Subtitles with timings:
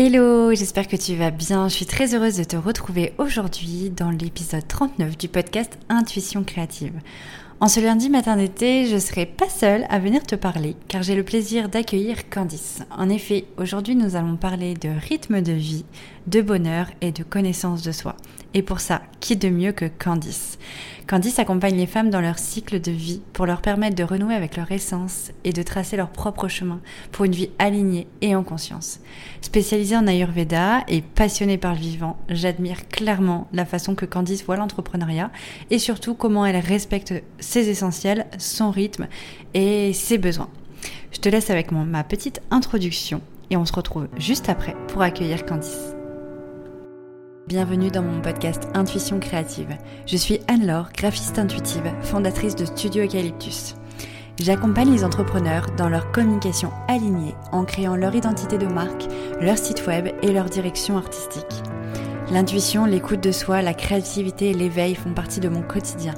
[0.00, 1.66] Hello, j'espère que tu vas bien.
[1.66, 6.92] Je suis très heureuse de te retrouver aujourd'hui dans l'épisode 39 du podcast Intuition créative.
[7.58, 11.02] En ce lundi matin d'été, je ne serai pas seule à venir te parler car
[11.02, 12.84] j'ai le plaisir d'accueillir Candice.
[12.96, 15.84] En effet, aujourd'hui nous allons parler de rythme de vie,
[16.28, 18.14] de bonheur et de connaissance de soi.
[18.54, 20.58] Et pour ça, qui de mieux que Candice?
[21.06, 24.56] Candice accompagne les femmes dans leur cycle de vie pour leur permettre de renouer avec
[24.56, 26.80] leur essence et de tracer leur propre chemin
[27.12, 29.00] pour une vie alignée et en conscience.
[29.40, 34.56] Spécialisée en Ayurveda et passionnée par le vivant, j'admire clairement la façon que Candice voit
[34.56, 35.30] l'entrepreneuriat
[35.70, 39.08] et surtout comment elle respecte ses essentiels, son rythme
[39.54, 40.50] et ses besoins.
[41.12, 45.46] Je te laisse avec ma petite introduction et on se retrouve juste après pour accueillir
[45.46, 45.97] Candice.
[47.48, 49.74] Bienvenue dans mon podcast Intuition créative.
[50.04, 53.74] Je suis Anne-Laure, graphiste intuitive, fondatrice de Studio Eucalyptus.
[54.38, 59.06] J'accompagne les entrepreneurs dans leur communication alignée en créant leur identité de marque,
[59.40, 61.62] leur site web et leur direction artistique.
[62.30, 66.12] L'intuition, l'écoute de soi, la créativité et l'éveil font partie de mon quotidien.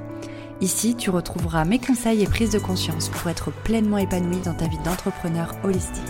[0.61, 4.67] Ici, tu retrouveras mes conseils et prises de conscience pour être pleinement épanoui dans ta
[4.67, 6.03] vie d'entrepreneur holistique.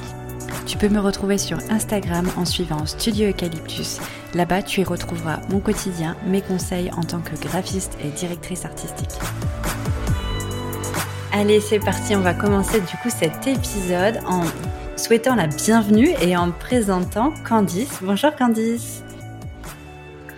[0.66, 3.98] Tu peux me retrouver sur Instagram en suivant Studio Eucalyptus.
[4.34, 9.18] Là-bas, tu y retrouveras mon quotidien, mes conseils en tant que graphiste et directrice artistique.
[11.32, 14.42] Allez, c'est parti, on va commencer du coup cet épisode en
[14.96, 17.98] souhaitant la bienvenue et en présentant Candice.
[18.02, 19.02] Bonjour Candice.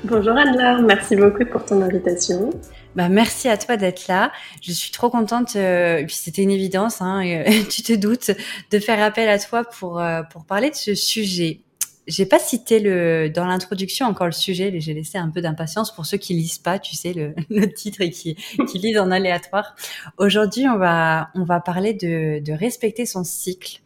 [0.04, 2.50] Bonjour Anne-Laure, merci beaucoup pour ton invitation.
[2.94, 4.32] Bah, merci à toi d'être là.
[4.60, 5.56] Je suis trop contente.
[5.56, 8.30] Euh, puis c'était une évidence, hein, euh, tu te doutes,
[8.70, 11.60] de faire appel à toi pour euh, pour parler de ce sujet.
[12.08, 16.04] J'ai pas cité le dans l'introduction encore le sujet, j'ai laissé un peu d'impatience pour
[16.04, 18.34] ceux qui lisent pas, tu sais le, le titre et qui
[18.68, 19.74] qui lisent en aléatoire.
[20.18, 23.80] Aujourd'hui, on va on va parler de de respecter son cycle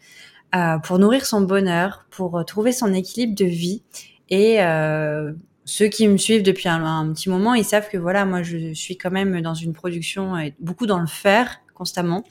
[0.55, 3.83] euh, pour nourrir son bonheur, pour trouver son équilibre de vie
[4.31, 5.33] et euh,
[5.67, 8.97] ceux qui me suivent depuis un, petit moment, ils savent que voilà, moi, je suis
[8.97, 12.25] quand même dans une production et beaucoup dans le faire constamment.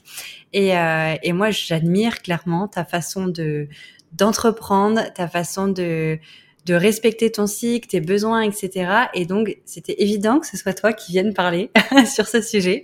[0.54, 3.68] Et, euh, et moi, j'admire clairement ta façon de
[4.12, 6.18] d'entreprendre, ta façon de
[6.66, 9.06] de respecter ton cycle, tes besoins, etc.
[9.14, 11.70] Et donc, c'était évident que ce soit toi qui viennes parler
[12.12, 12.82] sur ce sujet.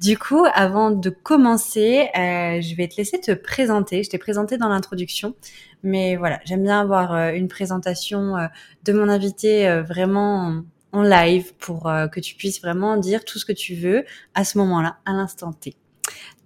[0.00, 4.02] Du coup, avant de commencer, euh, je vais te laisser te présenter.
[4.02, 5.36] Je t'ai présenté dans l'introduction,
[5.84, 8.48] mais voilà, j'aime bien avoir euh, une présentation euh,
[8.84, 13.52] de mon invité vraiment en live pour que tu puisses vraiment dire tout ce que
[13.52, 15.76] tu veux à ce moment-là, à l'instant T.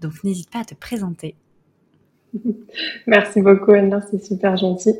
[0.02, 1.36] Donc, n'hésite pas à te présenter.
[3.06, 4.94] Merci beaucoup, Anne, c'est super gentil.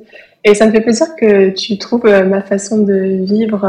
[0.45, 3.67] Et ça me fait plaisir que tu trouves ma façon de vivre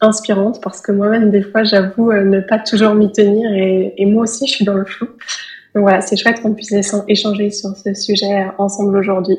[0.00, 4.46] inspirante parce que moi-même, des fois, j'avoue ne pas toujours m'y tenir et, moi aussi,
[4.46, 5.06] je suis dans le flou.
[5.74, 6.72] Donc voilà, c'est chouette qu'on puisse
[7.08, 9.36] échanger sur ce sujet ensemble aujourd'hui.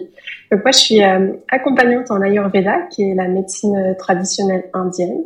[0.51, 5.23] Donc moi, je suis euh, accompagnante en Ayurveda, qui est la médecine traditionnelle indienne,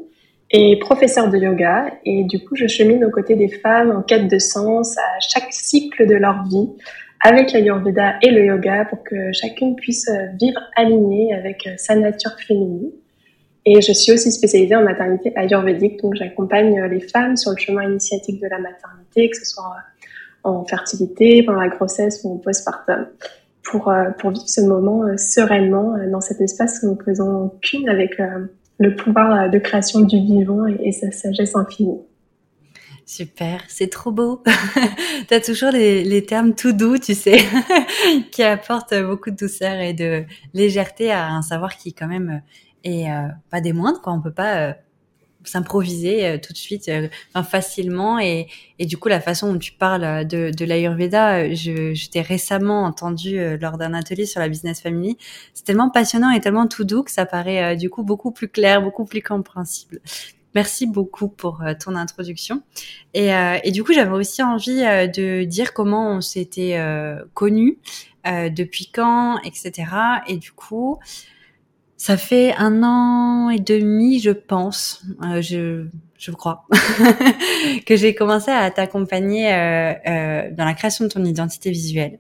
[0.52, 1.86] et professeure de yoga.
[2.06, 5.52] Et du coup, je chemine aux côtés des femmes en quête de sens à chaque
[5.52, 6.70] cycle de leur vie,
[7.24, 12.92] avec l'Ayurveda et le yoga, pour que chacune puisse vivre alignée avec sa nature féminine.
[13.66, 17.84] Et je suis aussi spécialisée en maternité ayurvédique, donc j'accompagne les femmes sur le chemin
[17.84, 19.74] initiatique de la maternité, que ce soit
[20.44, 23.08] en fertilité, pendant la grossesse ou en postpartum
[23.64, 27.52] pour, euh, pour vivre ce moment euh, sereinement euh, dans cet espace où nous faisons
[27.62, 28.22] qu'une avec
[28.80, 32.00] le pouvoir de création du vivant et, sa sagesse infinie.
[33.06, 34.44] Super, c'est trop beau.
[35.28, 37.40] tu as toujours les, les, termes tout doux, tu sais,
[38.32, 42.42] qui apportent beaucoup de douceur et de légèreté à un savoir qui quand même
[42.84, 43.08] est
[43.50, 44.02] pas des moindres.
[44.02, 44.14] Quoi.
[44.14, 44.76] On peut pas
[45.48, 47.08] s'improviser euh, tout de suite, euh,
[47.44, 48.20] facilement.
[48.20, 48.48] Et,
[48.80, 52.22] et, du coup, la façon dont tu parles de, de l'Ayurveda, euh, je, je t'ai
[52.22, 55.18] récemment entendu lors d'un atelier sur la business family.
[55.54, 58.82] C'est tellement passionnant et tellement tout doux que ça paraît du coup beaucoup plus clair,
[58.82, 60.00] beaucoup plus compréhensible.
[60.56, 62.62] Merci beaucoup pour ton introduction.
[63.14, 63.30] Et,
[63.64, 66.80] et du coup, j'avais aussi envie de dire comment on s'était
[67.34, 67.80] connus,
[68.26, 69.86] depuis quand, etc.
[70.28, 71.00] Et du coup,
[72.04, 75.86] ça fait un an et demi, je pense, euh, je,
[76.18, 76.66] je crois,
[77.86, 82.20] que j'ai commencé à t'accompagner euh, euh, dans la création de ton identité visuelle.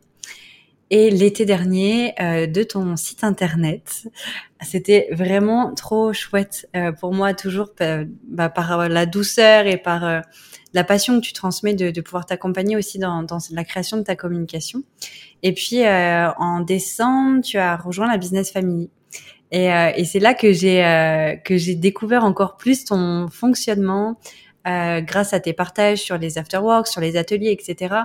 [0.89, 4.07] Et l'été dernier, euh, de ton site internet,
[4.61, 7.69] c'était vraiment trop chouette euh, pour moi, toujours
[8.27, 10.21] bah, par la douceur et par
[10.73, 14.03] la passion que tu transmets de, de pouvoir t'accompagner aussi dans, dans, la création de
[14.03, 14.83] ta communication.
[15.41, 18.89] Et puis en décembre, tu as rejoint la Business Family.
[19.53, 24.19] Et, euh, et c'est là que j'ai euh, que j'ai découvert encore plus ton fonctionnement
[24.67, 27.95] euh, grâce à tes partages sur les afterworks, sur les ateliers, etc.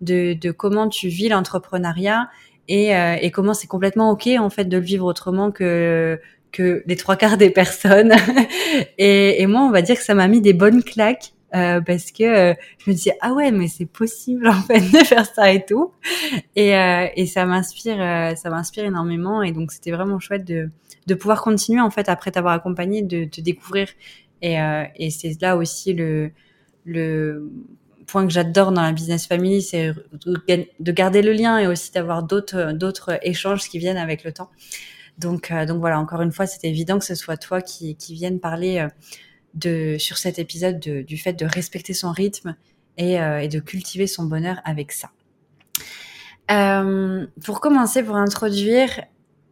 [0.00, 2.28] De, de comment tu vis l'entrepreneuriat
[2.70, 2.90] et,
[3.22, 6.20] et comment c'est complètement ok en fait de le vivre autrement que
[6.52, 8.12] que les trois quarts des personnes.
[8.98, 12.10] et, et moi, on va dire que ça m'a mis des bonnes claques euh, parce
[12.12, 15.50] que euh, je me disais ah ouais mais c'est possible en fait de faire ça
[15.50, 15.92] et tout
[16.56, 20.70] et, euh, et ça m'inspire euh, ça m'inspire énormément et donc c'était vraiment chouette de
[21.06, 23.88] de pouvoir continuer en fait après t'avoir accompagné de te découvrir
[24.42, 27.50] et, euh, et c'est là aussi le
[28.06, 29.92] point que j'adore dans la business family c'est
[30.24, 34.50] de garder le lien et aussi d'avoir d'autres échanges qui viennent avec le temps
[35.18, 38.40] donc donc voilà encore une fois c'était évident que ce soit toi qui qui vienne
[38.40, 38.86] parler
[39.54, 42.54] de, sur cet épisode du fait de respecter son rythme
[42.96, 45.10] et, euh, de cultiver son bonheur avec ça.
[46.50, 48.90] Euh, pour commencer, pour introduire,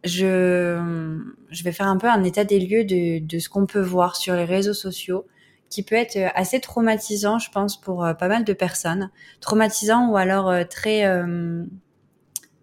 [0.03, 3.81] je, je vais faire un peu un état des lieux de, de ce qu'on peut
[3.81, 5.25] voir sur les réseaux sociaux,
[5.69, 9.09] qui peut être assez traumatisant, je pense, pour euh, pas mal de personnes.
[9.41, 11.65] Traumatisant ou alors euh, très, euh,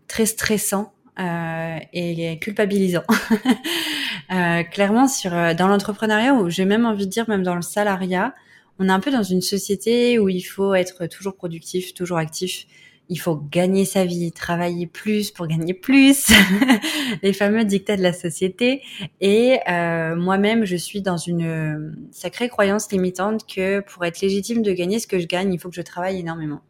[0.08, 3.04] très stressant euh, et culpabilisant.
[4.32, 7.62] euh, clairement, sur euh, dans l'entrepreneuriat, ou j'ai même envie de dire même dans le
[7.62, 8.34] salariat,
[8.78, 12.66] on est un peu dans une société où il faut être toujours productif, toujours actif.
[13.08, 16.30] Il faut gagner sa vie, travailler plus pour gagner plus,
[17.22, 18.82] les fameux dictats de la société.
[19.20, 24.72] Et euh, moi-même, je suis dans une sacrée croyance limitante que pour être légitime de
[24.72, 26.62] gagner ce que je gagne, il faut que je travaille énormément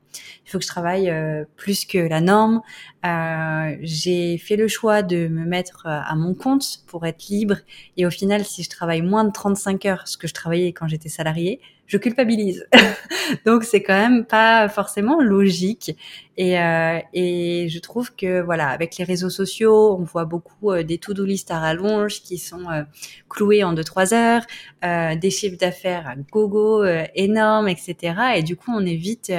[0.44, 2.60] il faut que je travaille euh, plus que la norme.
[3.04, 7.56] Euh, j'ai fait le choix de me mettre euh, à mon compte pour être libre.
[7.96, 10.88] Et au final, si je travaille moins de 35 heures, ce que je travaillais quand
[10.88, 12.66] j'étais salarié, je culpabilise.
[13.46, 15.96] Donc c'est quand même pas forcément logique.
[16.36, 20.82] Et, euh, et je trouve que voilà, avec les réseaux sociaux, on voit beaucoup euh,
[20.82, 22.82] des to-do list à rallonge qui sont euh,
[23.28, 26.84] cloués en 2-3 heures, des chiffres d'affaires à gogo
[27.14, 28.14] énormes, etc.
[28.36, 29.32] Et du coup, on est vite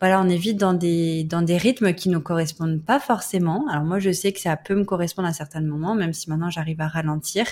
[0.00, 3.66] voilà, on est vite dans des dans des rythmes qui nous correspondent pas forcément.
[3.68, 6.48] Alors moi, je sais que ça peut me correspondre à certains moments, même si maintenant
[6.48, 7.44] j'arrive à ralentir.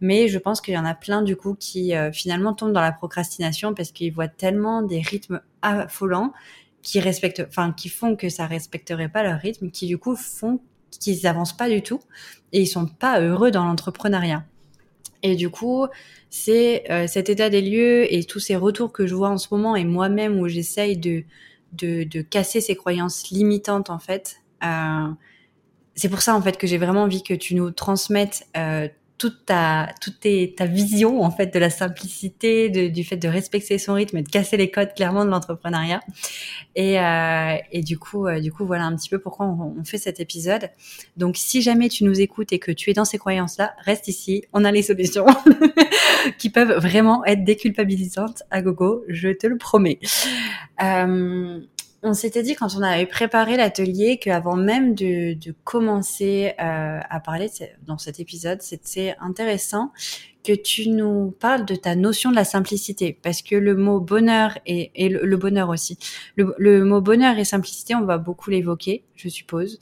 [0.00, 2.80] Mais je pense qu'il y en a plein du coup qui euh, finalement tombent dans
[2.80, 6.32] la procrastination parce qu'ils voient tellement des rythmes affolants
[6.82, 10.60] qui respectent, enfin qui font que ça respecterait pas leur rythme, qui du coup font
[10.90, 12.00] qu'ils avancent pas du tout
[12.52, 14.44] et ils sont pas heureux dans l'entrepreneuriat.
[15.22, 15.86] Et du coup,
[16.30, 19.48] c'est euh, cet état des lieux et tous ces retours que je vois en ce
[19.50, 21.24] moment et moi-même où j'essaye de
[21.72, 24.36] de, de, casser ces croyances limitantes en fait.
[24.64, 25.08] Euh,
[25.94, 28.88] c'est pour ça en fait que j'ai vraiment envie que tu nous transmettes euh,
[29.20, 30.26] toute ta toute
[30.56, 34.28] ta vision en fait de la simplicité, du fait de respecter son rythme et de
[34.30, 36.00] casser les codes clairement de l'entrepreneuriat.
[36.74, 39.98] Et, euh, et du coup, euh, du coup, voilà un petit peu pourquoi on, fait
[39.98, 40.70] cet épisode.
[41.18, 44.44] Donc, si jamais tu nous écoutes et que tu es dans ces croyances-là, reste ici.
[44.54, 45.26] On a les solutions
[46.38, 49.04] qui peuvent vraiment être déculpabilisantes à gogo.
[49.08, 49.98] Je te le promets.
[50.82, 51.60] Euh,
[52.02, 57.20] on s'était dit quand on avait préparé l'atelier qu'avant même de, de commencer euh, à
[57.20, 57.48] parler
[57.86, 59.92] dans cet épisode, c'était intéressant
[60.42, 64.56] que tu nous parles de ta notion de la simplicité, parce que le mot bonheur
[64.64, 65.98] et, et le, bonheur aussi,
[66.36, 69.78] le, le, mot bonheur et simplicité, on va beaucoup l'évoquer, je suppose,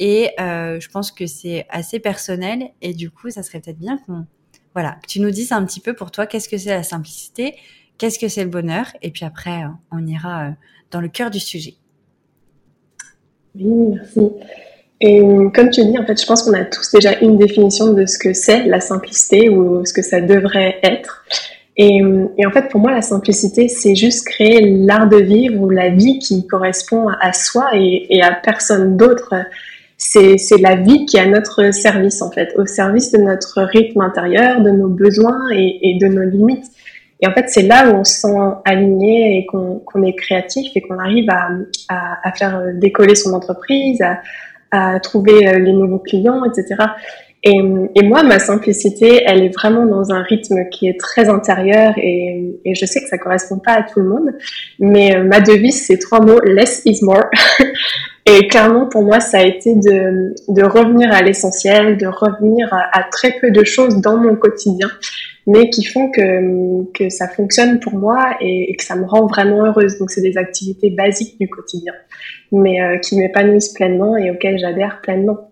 [0.00, 3.98] et euh, je pense que c'est assez personnel, et du coup, ça serait peut-être bien
[3.98, 4.26] qu'on,
[4.74, 7.54] voilà, que tu nous dises un petit peu pour toi qu'est-ce que c'est la simplicité,
[8.00, 9.60] qu'est-ce que c'est le bonheur, et puis après,
[9.92, 10.50] on ira euh,
[10.90, 11.74] dans le cœur du sujet.
[13.54, 14.20] Oui, merci.
[15.02, 15.20] Et
[15.54, 18.18] comme tu dis, en fait, je pense qu'on a tous déjà une définition de ce
[18.18, 21.24] que c'est la simplicité ou ce que ça devrait être.
[21.76, 25.88] Et, en fait, pour moi, la simplicité, c'est juste créer l'art de vivre ou la
[25.88, 29.34] vie qui correspond à soi et, à personne d'autre.
[29.96, 34.02] C'est la vie qui est à notre service, en fait, au service de notre rythme
[34.02, 36.70] intérieur, de nos besoins et de nos limites.
[37.22, 40.80] Et en fait, c'est là où on se sent aligné et qu'on est créatif et
[40.80, 44.00] qu'on arrive à, faire décoller son entreprise,
[44.70, 46.76] à, trouver euh, les nouveaux clients, etc.
[47.42, 47.58] Et,
[47.94, 52.60] et, moi, ma simplicité, elle est vraiment dans un rythme qui est très intérieur et,
[52.64, 54.30] et je sais que ça correspond pas à tout le monde,
[54.78, 57.24] mais euh, ma devise, c'est trois mots, less is more.
[58.38, 63.32] et clairement, pour moi, ça a été de, revenir à l'essentiel, de revenir à, très
[63.40, 64.88] peu de choses dans mon quotidien
[65.46, 69.26] mais qui font que, que ça fonctionne pour moi et, et que ça me rend
[69.26, 69.98] vraiment heureuse.
[69.98, 71.94] Donc c'est des activités basiques du quotidien,
[72.52, 75.50] mais euh, qui m'épanouissent pleinement et auxquelles j'adhère pleinement.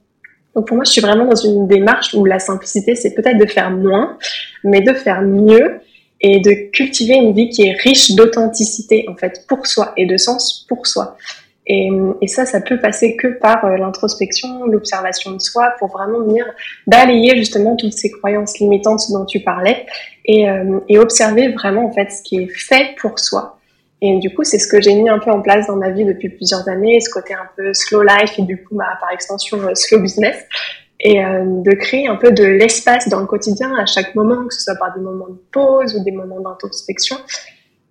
[0.54, 3.46] Donc pour moi, je suis vraiment dans une démarche où la simplicité, c'est peut-être de
[3.46, 4.18] faire moins,
[4.62, 5.80] mais de faire mieux
[6.20, 10.16] et de cultiver une vie qui est riche d'authenticité en fait pour soi et de
[10.16, 11.16] sens pour soi.
[11.68, 11.90] Et,
[12.22, 16.46] et, ça, ça peut passer que par euh, l'introspection, l'observation de soi, pour vraiment venir
[16.86, 19.84] balayer justement toutes ces croyances limitantes dont tu parlais
[20.24, 23.58] et, euh, et observer vraiment en fait ce qui est fait pour soi.
[24.00, 26.06] Et du coup, c'est ce que j'ai mis un peu en place dans ma vie
[26.06, 29.60] depuis plusieurs années, ce côté un peu slow life et du coup, bah, par extension,
[29.60, 30.36] euh, slow business.
[31.00, 34.62] et de créer un peu de l'espace dans le quotidien à chaque moment, que ce
[34.62, 37.16] soit par des moments de pause ou des moments d'introspection.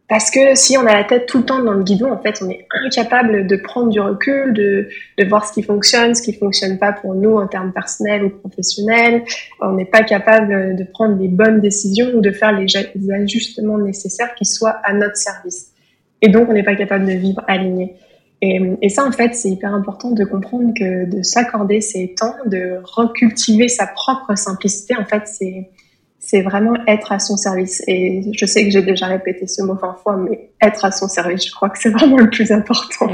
[0.09, 2.41] Parce que si on a la tête tout le temps dans le guidon, en fait,
[2.41, 4.87] on est incapable de prendre du recul, de,
[5.17, 8.29] de voir ce qui fonctionne, ce qui fonctionne pas pour nous en termes personnels ou
[8.29, 9.23] professionnels.
[9.59, 12.67] On n'est pas capable de prendre les bonnes décisions ou de faire les,
[13.11, 15.73] ajustements nécessaires qui soient à notre service.
[16.21, 17.95] Et donc, on n'est pas capable de vivre aligné.
[18.41, 22.35] Et, et, ça, en fait, c'est hyper important de comprendre que de s'accorder ces temps,
[22.45, 25.69] de recultiver sa propre simplicité, en fait, c'est
[26.27, 27.81] c'est vraiment être à son service.
[27.87, 31.07] Et je sais que j'ai déjà répété ce mot 20 fois, mais être à son
[31.07, 33.07] service, je crois que c'est vraiment le plus important.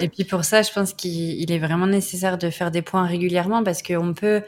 [0.00, 3.62] Et puis pour ça, je pense qu'il est vraiment nécessaire de faire des points régulièrement
[3.62, 4.42] parce qu'on peut,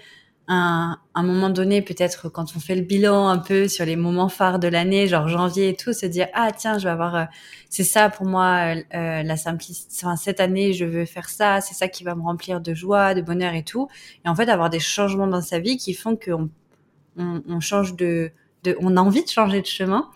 [0.48, 4.28] à un moment donné, peut-être quand on fait le bilan un peu sur les moments
[4.28, 7.24] phares de l'année, genre janvier et tout, se dire ah tiens, je vais avoir, euh,
[7.70, 9.94] c'est ça pour moi euh, la simplicité.
[10.02, 13.14] Enfin, cette année, je veux faire ça, c'est ça qui va me remplir de joie,
[13.14, 13.86] de bonheur et tout.
[14.24, 16.48] Et en fait, avoir des changements dans sa vie qui font qu'on
[17.16, 18.32] on, change de,
[18.80, 20.10] on a envie de changer de chemin.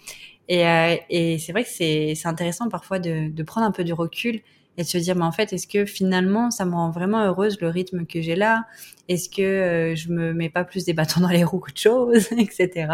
[0.49, 3.93] Et, euh, et c'est vrai que c'est intéressant parfois de, de, prendre un peu du
[3.93, 4.41] recul
[4.77, 7.61] et de se dire, mais en fait, est-ce que finalement, ça me rend vraiment heureuse
[7.61, 8.67] le rythme que j'ai là?
[9.09, 12.33] Est-ce que euh, je me mets pas plus des bâtons dans les roues qu'autre chose,
[12.39, 12.89] etc.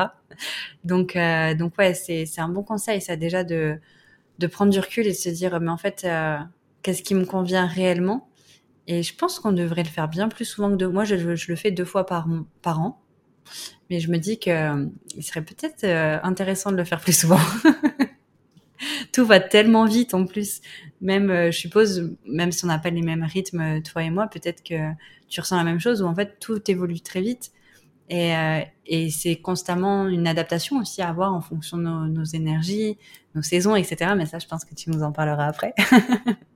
[0.85, 3.79] Donc, euh, donc ouais, c'est un bon conseil, ça déjà de
[4.39, 6.07] de prendre du recul et de se dire, mais en fait,
[6.83, 8.29] qu'est-ce qui me convient réellement?
[8.87, 10.89] Et je pense qu'on devrait le faire bien plus souvent que deux.
[10.89, 12.29] Moi, je, je le fais deux fois par
[12.61, 13.01] par an.
[13.91, 14.87] Mais je me dis que euh,
[15.17, 17.41] il serait peut-être euh, intéressant de le faire plus souvent.
[19.13, 20.61] tout va tellement vite en plus.
[21.01, 24.27] Même, euh, je suppose, même si on n'a pas les mêmes rythmes, toi et moi,
[24.27, 24.93] peut-être que
[25.29, 27.53] tu ressens la même chose où en fait tout évolue très vite.
[28.09, 32.99] Et, c'est constamment une adaptation aussi à avoir en fonction de nos, nos, énergies,
[33.35, 34.13] nos saisons, etc.
[34.17, 35.75] Mais ça, je pense que tu nous en parleras après.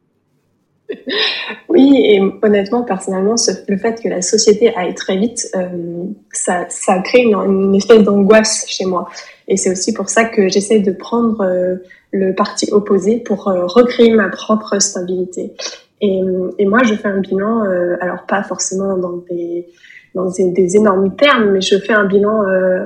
[1.69, 3.37] Oui, et honnêtement, personnellement,
[3.69, 8.67] le fait que la société aille très vite, euh, ça, ça crée une, espèce d'angoisse
[8.69, 9.09] chez moi.
[9.49, 11.77] Et c'est aussi pour ça que j'essaie de prendre euh,
[12.13, 15.53] le parti opposé pour euh, recréer ma propre stabilité.
[16.01, 16.21] Et,
[16.59, 17.63] et, moi, je fais un bilan,
[18.01, 19.69] alors pas forcément dans des
[20.15, 22.43] dans des, énormes termes, mais je fais un bilan,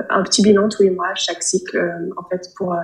[0.09, 1.79] un petit bilan tous les mois, chaque cycle,
[2.17, 2.75] en fait, pour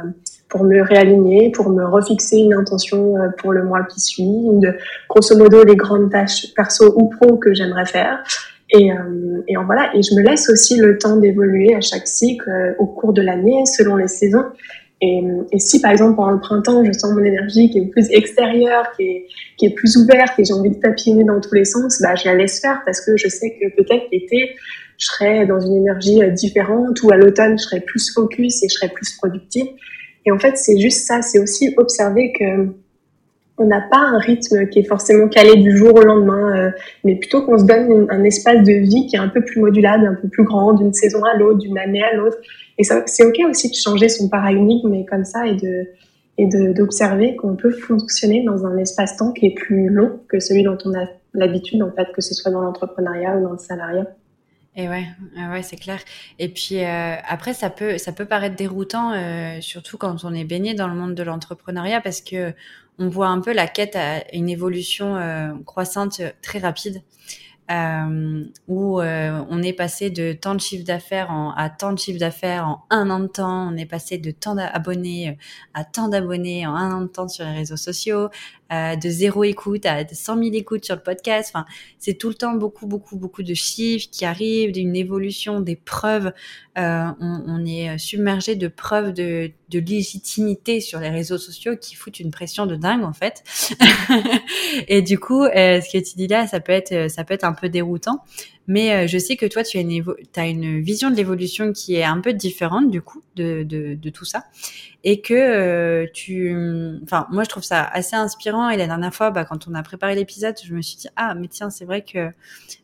[0.51, 4.75] pour me réaligner, pour me refixer une intention euh, pour le mois qui suit, de,
[5.09, 8.21] grosso modo les grandes tâches perso ou pro que j'aimerais faire.
[8.69, 9.89] Et, euh, et en voilà.
[9.95, 13.21] Et je me laisse aussi le temps d'évoluer à chaque cycle euh, au cours de
[13.21, 14.43] l'année, selon les saisons.
[14.99, 18.07] Et, et, si par exemple pendant le printemps, je sens mon énergie qui est plus
[18.11, 19.27] extérieure, qui est,
[19.57, 22.25] qui est plus ouverte, et j'ai envie de papillonner dans tous les sens, bah, je
[22.25, 24.51] la laisse faire parce que je sais que peut-être l'été,
[24.99, 28.75] je serai dans une énergie différente, ou à l'automne, je serai plus focus et je
[28.75, 29.65] serai plus productive.
[30.25, 32.67] Et en fait, c'est juste ça, c'est aussi observer que
[33.57, 36.71] on n'a pas un rythme qui est forcément calé du jour au lendemain, euh,
[37.03, 40.07] mais plutôt qu'on se donne un espace de vie qui est un peu plus modulable,
[40.07, 42.37] un peu plus grand, d'une saison à l'autre, d'une année à l'autre.
[42.79, 45.85] Et c'est ok aussi de changer son paradigme, comme ça, et de
[46.37, 50.77] et d'observer qu'on peut fonctionner dans un espace-temps qui est plus long que celui dont
[50.85, 54.07] on a l'habitude, en fait, que ce soit dans l'entrepreneuriat ou dans le salariat.
[54.75, 55.99] Et ouais, ouais, c'est clair.
[56.39, 60.45] Et puis euh, après, ça peut, ça peut paraître déroutant, euh, surtout quand on est
[60.45, 62.53] baigné dans le monde de l'entrepreneuriat, parce que
[62.97, 67.01] on voit un peu la quête à une évolution euh, croissante très rapide
[68.67, 72.83] où on est passé de tant de chiffre d'affaires à tant de chiffre d'affaires en
[72.89, 75.37] un an de temps, on est passé de tant d'abonnés
[75.73, 78.27] à tant d'abonnés en un an de temps sur les réseaux sociaux,
[78.71, 81.51] euh, de zéro écoute à 100 000 écoutes sur le podcast.
[81.53, 81.65] Enfin,
[81.97, 86.31] c'est tout le temps beaucoup, beaucoup, beaucoup de chiffres qui arrivent, d'une évolution, des preuves.
[86.77, 92.31] Euh, on, est submergé de preuves de, légitimité sur les réseaux sociaux qui foutent une
[92.31, 93.43] pression de dingue en fait.
[94.87, 97.53] Et du coup, ce que tu dis là, ça peut être, ça peut être un
[97.53, 98.23] peu déroutant.
[98.67, 99.91] Mais euh, je sais que toi, tu as une,
[100.37, 104.25] une vision de l'évolution qui est un peu différente du coup de, de, de tout
[104.25, 104.45] ça.
[105.03, 106.55] Et que euh, tu...
[107.03, 108.69] Enfin, moi, je trouve ça assez inspirant.
[108.69, 111.33] Et la dernière fois, bah, quand on a préparé l'épisode, je me suis dit, ah,
[111.33, 112.29] mais tiens, c'est vrai que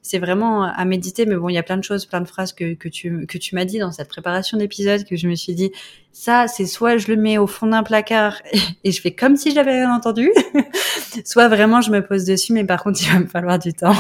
[0.02, 1.26] c'est vraiment à méditer.
[1.26, 3.38] Mais bon, il y a plein de choses, plein de phrases que, que tu, que
[3.38, 5.72] tu m'as dit dans cette préparation d'épisode que je me suis dit,
[6.20, 8.42] ça, c'est soit je le mets au fond d'un placard
[8.84, 10.32] et, je fais comme si je l'avais rien entendu,
[11.26, 13.94] soit vraiment je me pose dessus, mais par contre, il va me falloir du temps.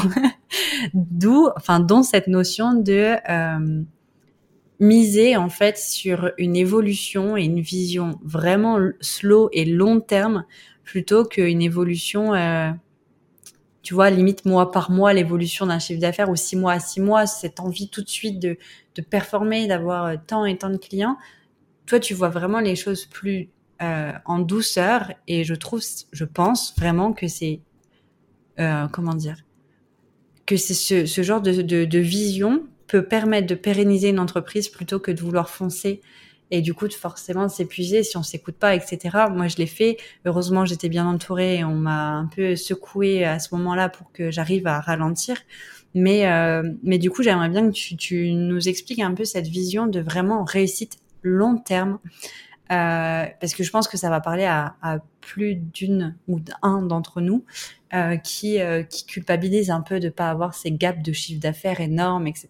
[0.95, 3.83] D'où, enfin, dont cette notion de euh,
[4.79, 10.43] miser en fait sur une évolution et une vision vraiment slow et long terme
[10.83, 12.71] plutôt qu'une évolution, euh,
[13.83, 16.99] tu vois, limite mois par mois, l'évolution d'un chiffre d'affaires ou six mois à six
[16.99, 18.57] mois, cette envie tout de suite de,
[19.07, 21.17] performer, d'avoir euh, tant et tant de clients.
[21.87, 23.49] Toi, tu vois vraiment les choses plus
[23.81, 27.61] euh, en douceur et je trouve, je pense vraiment que c'est,
[28.59, 29.37] euh, comment dire,
[30.45, 30.73] que c'est
[31.05, 36.01] ce, genre de, vision peut permettre de pérenniser une entreprise plutôt que de vouloir foncer
[36.51, 38.99] et du coup de forcément s'épuiser si on s'écoute pas, etc.
[39.29, 39.97] Moi, je l'ai fait.
[40.25, 44.31] Heureusement, j'étais bien entourée et on m'a un peu secoué à ce moment-là pour que
[44.31, 45.37] j'arrive à ralentir.
[45.93, 49.87] Mais, euh, mais du coup, j'aimerais bien que tu, nous expliques un peu cette vision
[49.87, 51.99] de vraiment réussite long terme.
[52.69, 54.75] Euh, parce que je pense que ça va parler à,
[55.21, 57.43] plus d'une ou d'un d'entre nous
[57.93, 61.81] euh, qui, euh, qui culpabilise un peu de pas avoir ces gaps de chiffre d'affaires
[61.81, 62.49] énormes, etc.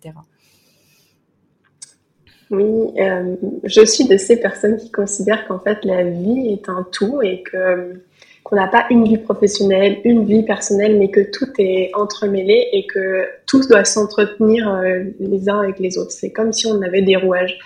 [2.50, 6.86] Oui, euh, je suis de ces personnes qui considèrent qu'en fait la vie est un
[6.92, 8.04] tout et que
[8.44, 12.88] qu'on n'a pas une vie professionnelle, une vie personnelle, mais que tout est entremêlé et
[12.88, 14.82] que tout doit s'entretenir
[15.20, 16.12] les uns avec les autres.
[16.12, 17.60] C'est comme si on avait des rouages.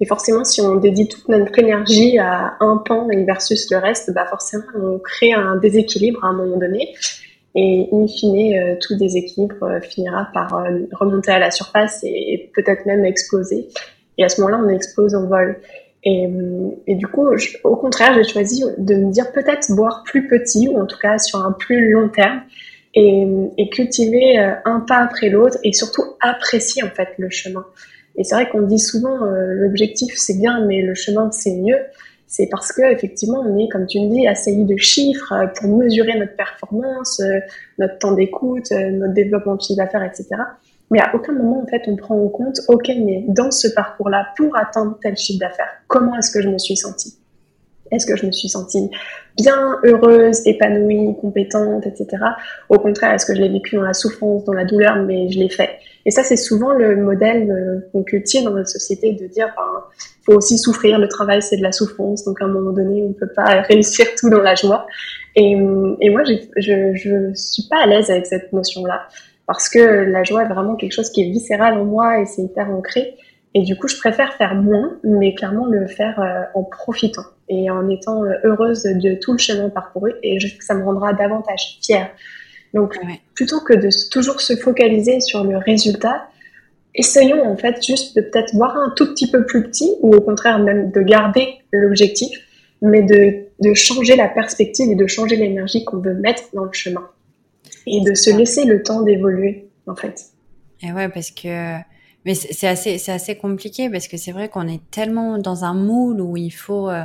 [0.00, 4.26] Et forcément, si on dédie toute notre énergie à un pan versus le reste, bah
[4.28, 6.94] forcément, on crée un déséquilibre à un moment donné.
[7.54, 12.86] Et in fine, euh, tout déséquilibre euh, finira par remonter à la surface et peut-être
[12.86, 13.68] même exploser.
[14.18, 15.60] Et à ce moment-là, on explose en vol.
[16.04, 17.28] Et, du coup,
[17.64, 21.18] au contraire, j'ai choisi de me dire peut-être boire plus petit, ou en tout cas
[21.18, 22.42] sur un plus long terme,
[22.94, 23.26] et,
[23.58, 27.66] et cultiver euh, un pas après l'autre, et surtout apprécier en fait le chemin.
[28.18, 31.78] Et c'est vrai qu'on dit souvent euh, l'objectif c'est bien, mais le chemin c'est mieux.
[32.26, 35.74] C'est parce que effectivement on est, comme tu me dis, assailli de chiffres euh, pour
[35.74, 37.22] mesurer notre performance,
[37.78, 40.26] notre temps d'écoute, notre développement de chiffre d'affaires, etc.
[40.90, 44.28] Mais à aucun moment, en fait, on prend en compte, OK, mais dans ce parcours-là,
[44.36, 47.14] pour atteindre tel chiffre d'affaires, comment est-ce que je me suis sentie?
[47.90, 48.90] Est-ce que je me suis sentie
[49.36, 52.22] bien, heureuse, épanouie, compétente, etc.
[52.68, 55.38] Au contraire, est-ce que je l'ai vécu dans la souffrance, dans la douleur, mais je
[55.38, 55.78] l'ai fait?
[56.06, 59.84] Et ça, c'est souvent le modèle euh, qu'on cultive dans notre société de dire, ben,
[60.24, 63.12] faut aussi souffrir, le travail, c'est de la souffrance, donc à un moment donné, on
[63.12, 64.86] peut pas réussir tout dans la joie.
[65.36, 65.52] Et,
[66.00, 69.06] et moi, je, je suis pas à l'aise avec cette notion-là
[69.48, 72.42] parce que la joie est vraiment quelque chose qui est viscéral en moi et c'est
[72.42, 73.14] hyper ancré.
[73.54, 77.70] Et du coup, je préfère faire moins, mais clairement le faire euh, en profitant et
[77.70, 80.12] en étant euh, heureuse de tout le chemin parcouru.
[80.22, 82.10] Et je sais que ça me rendra davantage fière.
[82.74, 82.98] Donc,
[83.34, 86.28] plutôt que de toujours se focaliser sur le résultat,
[86.94, 90.20] essayons en fait juste de peut-être voir un tout petit peu plus petit, ou au
[90.20, 92.30] contraire même de garder l'objectif,
[92.82, 96.72] mais de, de changer la perspective et de changer l'énergie qu'on veut mettre dans le
[96.72, 97.08] chemin.
[97.86, 100.26] Et de se laisser le temps d'évoluer en fait.
[100.82, 101.78] Et ouais, parce que
[102.24, 105.74] mais c'est assez c'est assez compliqué parce que c'est vrai qu'on est tellement dans un
[105.74, 107.04] moule où il faut euh,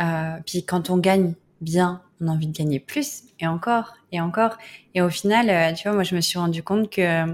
[0.00, 4.20] euh, puis quand on gagne bien, on a envie de gagner plus et encore et
[4.20, 4.58] encore
[4.94, 7.26] et au final, euh, tu vois, moi je me suis rendu compte que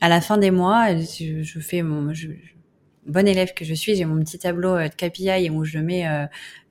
[0.00, 2.28] à la fin des mois, je, je fais mon je,
[3.06, 6.06] bon élève que je suis, j'ai mon petit tableau de KPI où je mets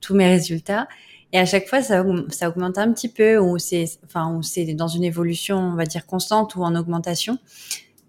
[0.00, 0.88] tous mes résultats
[1.32, 5.04] et à chaque fois, ça, augmente un petit peu, ou c'est, enfin, c'est dans une
[5.04, 7.38] évolution, on va dire constante ou en augmentation.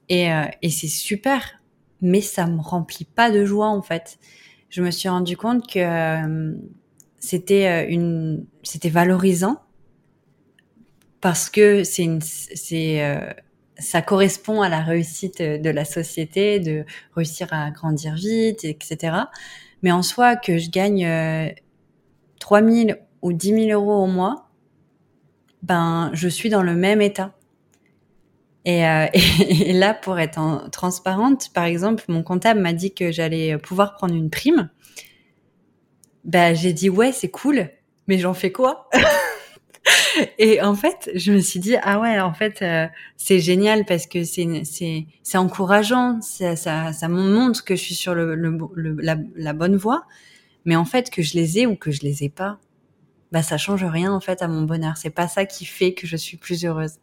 [0.10, 1.62] Et, euh, et c'est super,
[2.02, 4.18] mais ça me remplit pas de joie en fait.
[4.70, 6.56] Je me suis rendu compte que euh,
[7.20, 9.62] c'était euh, une, c'était valorisant
[11.22, 13.36] parce que c'est c'est,
[13.78, 19.16] ça correspond à la réussite de la société, de réussir à grandir vite, etc.
[19.84, 21.54] Mais en soi, que je gagne
[22.40, 24.50] 3000 ou 10 000 euros au mois,
[25.64, 27.34] ben je suis dans le même état.
[28.66, 29.08] Et, euh,
[29.74, 34.16] là, pour être en, transparente, par exemple, mon comptable m'a dit que j'allais pouvoir prendre
[34.16, 34.70] une prime.
[36.24, 37.70] Ben j'ai dit ouais, c'est cool,
[38.08, 38.90] mais j'en fais quoi?
[40.38, 44.06] Et en fait, je me suis dit ah ouais, en fait, euh, c'est génial parce
[44.08, 48.36] que c'est c'est c'est encourageant, ça, ça ça me montre que je suis sur le,
[48.36, 50.04] le, la, la bonne voie.
[50.66, 52.60] Mais en fait, que je les ai ou que je les ai pas,
[53.32, 54.98] bah ça change rien en fait à mon bonheur.
[54.98, 56.94] C'est pas ça qui fait que je suis plus heureuse.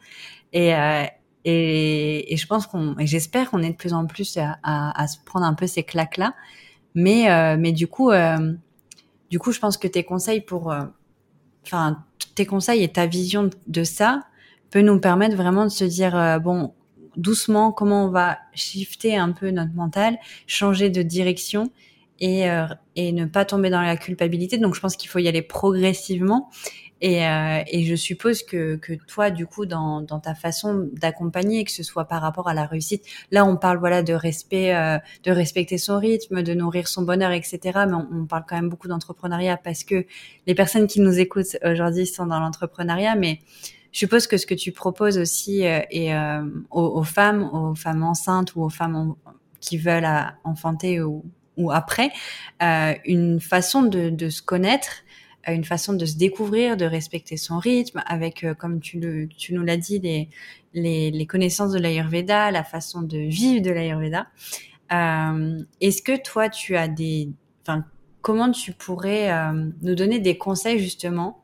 [0.53, 1.05] Et euh,
[1.45, 5.01] et, et, je pense qu'on, et j'espère qu'on est de plus en plus à, à,
[5.01, 6.35] à, se prendre un peu ces claques là.
[6.95, 8.55] Mais euh, mais du coup, euh,
[9.31, 10.85] du coup, je pense que tes conseils pour, euh,
[11.64, 12.05] enfin
[12.38, 14.22] tes conseils et ta vision de ça
[14.70, 16.72] peut nous permettre vraiment de se dire euh, bon
[17.16, 21.72] doucement comment on va shifter un peu notre mental, changer de direction
[22.20, 24.57] et, euh, et ne pas tomber dans la culpabilité.
[24.57, 26.48] Donc je pense qu'il faut y aller progressivement.
[27.00, 31.64] Et, euh, et je suppose que, que toi, du coup, dans, dans ta façon d'accompagner,
[31.64, 34.98] que ce soit par rapport à la réussite, là, on parle voilà de respect, euh,
[35.24, 37.61] de respecter son rythme, de nourrir son bonheur, etc.
[37.87, 40.06] Mais on, parle quand même beaucoup d'entrepreneuriat parce que
[40.46, 43.14] les personnes qui nous écoutent aujourd'hui sont dans l'entrepreneuriat.
[43.14, 43.40] Mais
[43.92, 47.74] je suppose que ce que tu proposes aussi euh, et euh, aux, aux, femmes, aux
[47.74, 49.14] femmes enceintes ou aux femmes
[49.61, 50.08] qui veulent
[50.44, 51.24] enfanter ou
[51.58, 52.11] ou après,
[52.62, 55.02] euh, une façon de, de se connaître
[55.46, 59.62] une façon de se découvrir, de respecter son rythme, avec, comme tu, le, tu nous
[59.62, 60.29] l'as dit, les,
[60.74, 64.27] les, les, connaissances de l'Ayurveda, la façon de vivre de l'Ayurveda.
[64.92, 67.31] Euh, Est-ce que toi, tu as des...
[67.62, 67.85] Enfin,
[68.20, 69.31] comment tu pourrais
[69.81, 71.42] nous donner des conseils justement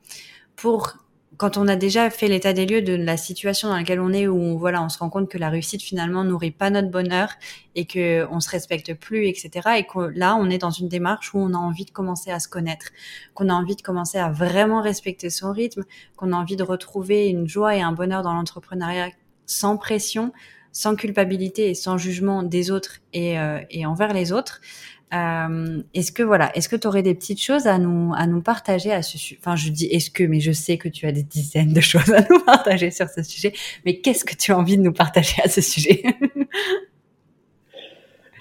[0.57, 1.04] pour
[1.37, 4.27] quand on a déjà fait l'état des lieux de la situation dans laquelle on est,
[4.27, 7.31] où voilà, on se rend compte que la réussite finalement nourrit pas notre bonheur
[7.75, 9.51] et que on se respecte plus, etc.
[9.79, 12.41] Et que là, on est dans une démarche où on a envie de commencer à
[12.41, 12.87] se connaître,
[13.35, 15.85] qu'on a envie de commencer à vraiment respecter son rythme,
[16.17, 19.11] qu'on a envie de retrouver une joie et un bonheur dans l'entrepreneuriat
[19.47, 20.33] sans pression,
[20.73, 24.61] sans culpabilité et sans jugement des autres et, euh, et envers les autres.
[25.15, 28.43] Euh, est-ce que voilà, est-ce que tu aurais des petites choses à nous à nous
[28.43, 31.13] partager à ce sujet Enfin, je dis est-ce que, mais je sais que tu as
[31.13, 33.53] des dizaines de choses à nous partager sur ce sujet.
[33.85, 36.03] Mais qu'est-ce que tu as envie de nous partager à ce sujet?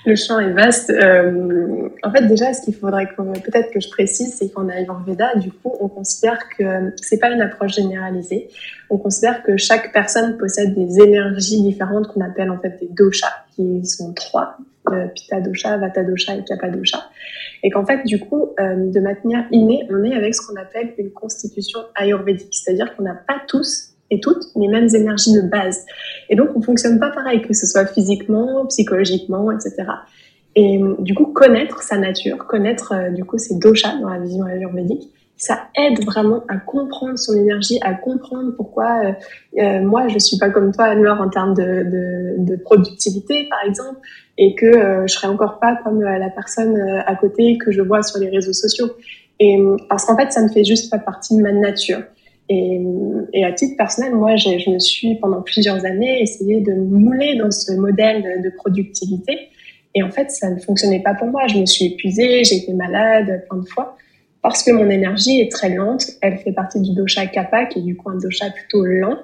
[0.05, 0.89] Le champ est vaste.
[0.89, 5.51] Euh, en fait, déjà, ce qu'il faudrait peut-être que je précise, c'est qu'en Ayurveda, du
[5.51, 8.49] coup, on considère que c'est pas une approche généralisée.
[8.89, 13.45] On considère que chaque personne possède des énergies différentes qu'on appelle en fait des doshas,
[13.55, 14.57] qui sont trois
[14.91, 17.09] euh, Pitta dosha, Vata dosha et Kapha dosha.
[17.63, 20.93] Et qu'en fait, du coup, euh, de manière innée, on est avec ce qu'on appelle
[20.97, 22.53] une constitution ayurvédique.
[22.53, 25.85] C'est-à-dire qu'on n'a pas tous et toutes les mêmes énergies de base.
[26.29, 29.75] Et donc, on fonctionne pas pareil, que ce soit physiquement, psychologiquement, etc.
[30.55, 34.45] Et du coup, connaître sa nature, connaître euh, du coup ses doshas dans la vision
[34.45, 35.09] ayurvédique,
[35.43, 39.11] ça aide vraiment à comprendre son énergie, à comprendre pourquoi euh,
[39.59, 43.59] euh moi je suis pas comme toi Anne-Laure en termes de, de, de, productivité par
[43.67, 43.99] exemple,
[44.37, 47.81] et que euh, je serais encore pas comme euh, la personne à côté que je
[47.81, 48.91] vois sur les réseaux sociaux.
[49.39, 49.57] Et
[49.89, 52.03] parce qu'en fait, ça ne fait juste pas partie de ma nature.
[52.49, 52.81] Et,
[53.33, 57.35] et à titre personnel, moi, je, je, me suis pendant plusieurs années essayé de mouler
[57.37, 59.49] dans ce modèle de, productivité.
[59.95, 61.47] Et en fait, ça ne fonctionnait pas pour moi.
[61.47, 63.95] Je me suis épuisée, j'ai été malade plein de fois
[64.41, 66.05] parce que mon énergie est très lente.
[66.21, 69.17] Elle fait partie du dosha kapha, qui est du coup un dosha plutôt lent.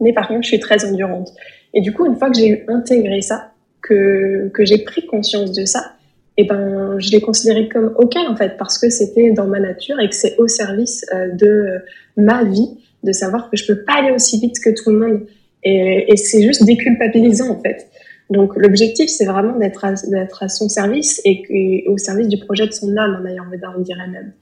[0.00, 1.32] Mais par contre, je suis très endurante.
[1.74, 5.64] Et du coup, une fois que j'ai intégré ça, que, que j'ai pris conscience de
[5.64, 5.95] ça,
[6.38, 9.58] et eh ben, je l'ai considéré comme OK, en fait, parce que c'était dans ma
[9.58, 11.78] nature et que c'est au service euh, de
[12.18, 12.68] ma vie
[13.04, 15.20] de savoir que je peux pas aller aussi vite que tout le monde.
[15.64, 17.88] Et, c'est juste déculpabilisant, en fait.
[18.28, 22.94] Donc l'objectif, c'est vraiment d'être à, son service et, au service du projet de son
[22.96, 24.32] âme, en on dirait même.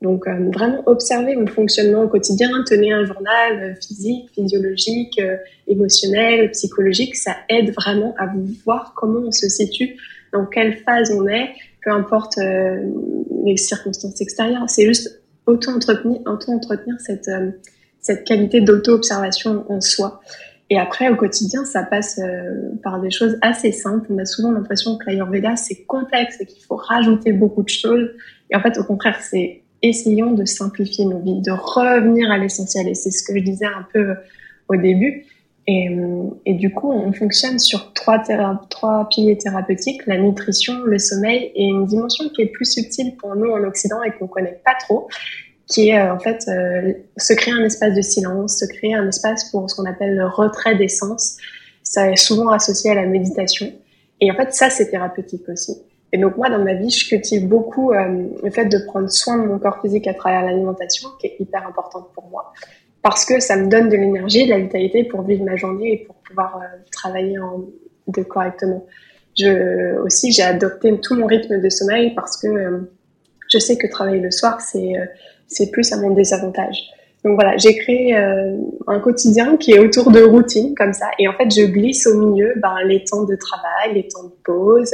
[0.00, 5.20] Donc euh, vraiment observer mon fonctionnement au quotidien, tenir un journal euh, physique, physiologique,
[5.68, 8.26] émotionnel, psychologique, ça aide vraiment à
[8.64, 9.96] voir comment on se situe,
[10.32, 11.50] dans quelle phase on est,
[11.84, 14.68] peu importe les circonstances extérieures.
[14.68, 17.30] C'est juste auto-entretenir, auto-entretenir cette,
[18.00, 20.20] cette qualité d'auto-observation en soi.
[20.72, 24.06] Et après, au quotidien, ça passe euh, par des choses assez simples.
[24.08, 28.08] On a souvent l'impression que l'Ayurveda, c'est complexe et qu'il faut rajouter beaucoup de choses.
[28.50, 32.88] Et en fait, au contraire, c'est essayons de simplifier nos vies, de revenir à l'essentiel.
[32.88, 34.14] Et c'est ce que je disais un peu euh,
[34.68, 35.26] au début.
[35.66, 38.22] Et, euh, et du coup, on fonctionne sur trois,
[38.68, 43.36] trois piliers thérapeutiques, la nutrition, le sommeil et une dimension qui est plus subtile pour
[43.36, 45.08] nous en Occident et qu'on connaît pas trop,
[45.68, 49.06] qui est euh, en fait euh, se créer un espace de silence, se créer un
[49.06, 51.36] espace pour ce qu'on appelle le retrait des sens.
[51.84, 53.72] Ça est souvent associé à la méditation.
[54.20, 55.76] Et en fait, ça, c'est thérapeutique aussi.
[56.12, 59.48] Et donc moi, dans ma vie, je cultive beaucoup le fait de prendre soin de
[59.48, 62.52] mon corps physique à travers l'alimentation, qui est hyper importante pour moi,
[63.02, 65.96] parce que ça me donne de l'énergie, de la vitalité pour vivre ma journée et
[66.04, 67.64] pour pouvoir travailler en,
[68.08, 68.86] de correctement.
[69.38, 72.88] Je aussi, j'ai adopté tout mon rythme de sommeil parce que
[73.48, 74.94] je sais que travailler le soir, c'est
[75.46, 76.78] c'est plus à mon désavantage.
[77.24, 78.56] Donc voilà, j'ai créé euh,
[78.88, 81.06] un quotidien qui est autour de routines comme ça.
[81.20, 84.32] Et en fait, je glisse au milieu ben, les temps de travail, les temps de
[84.44, 84.92] pause,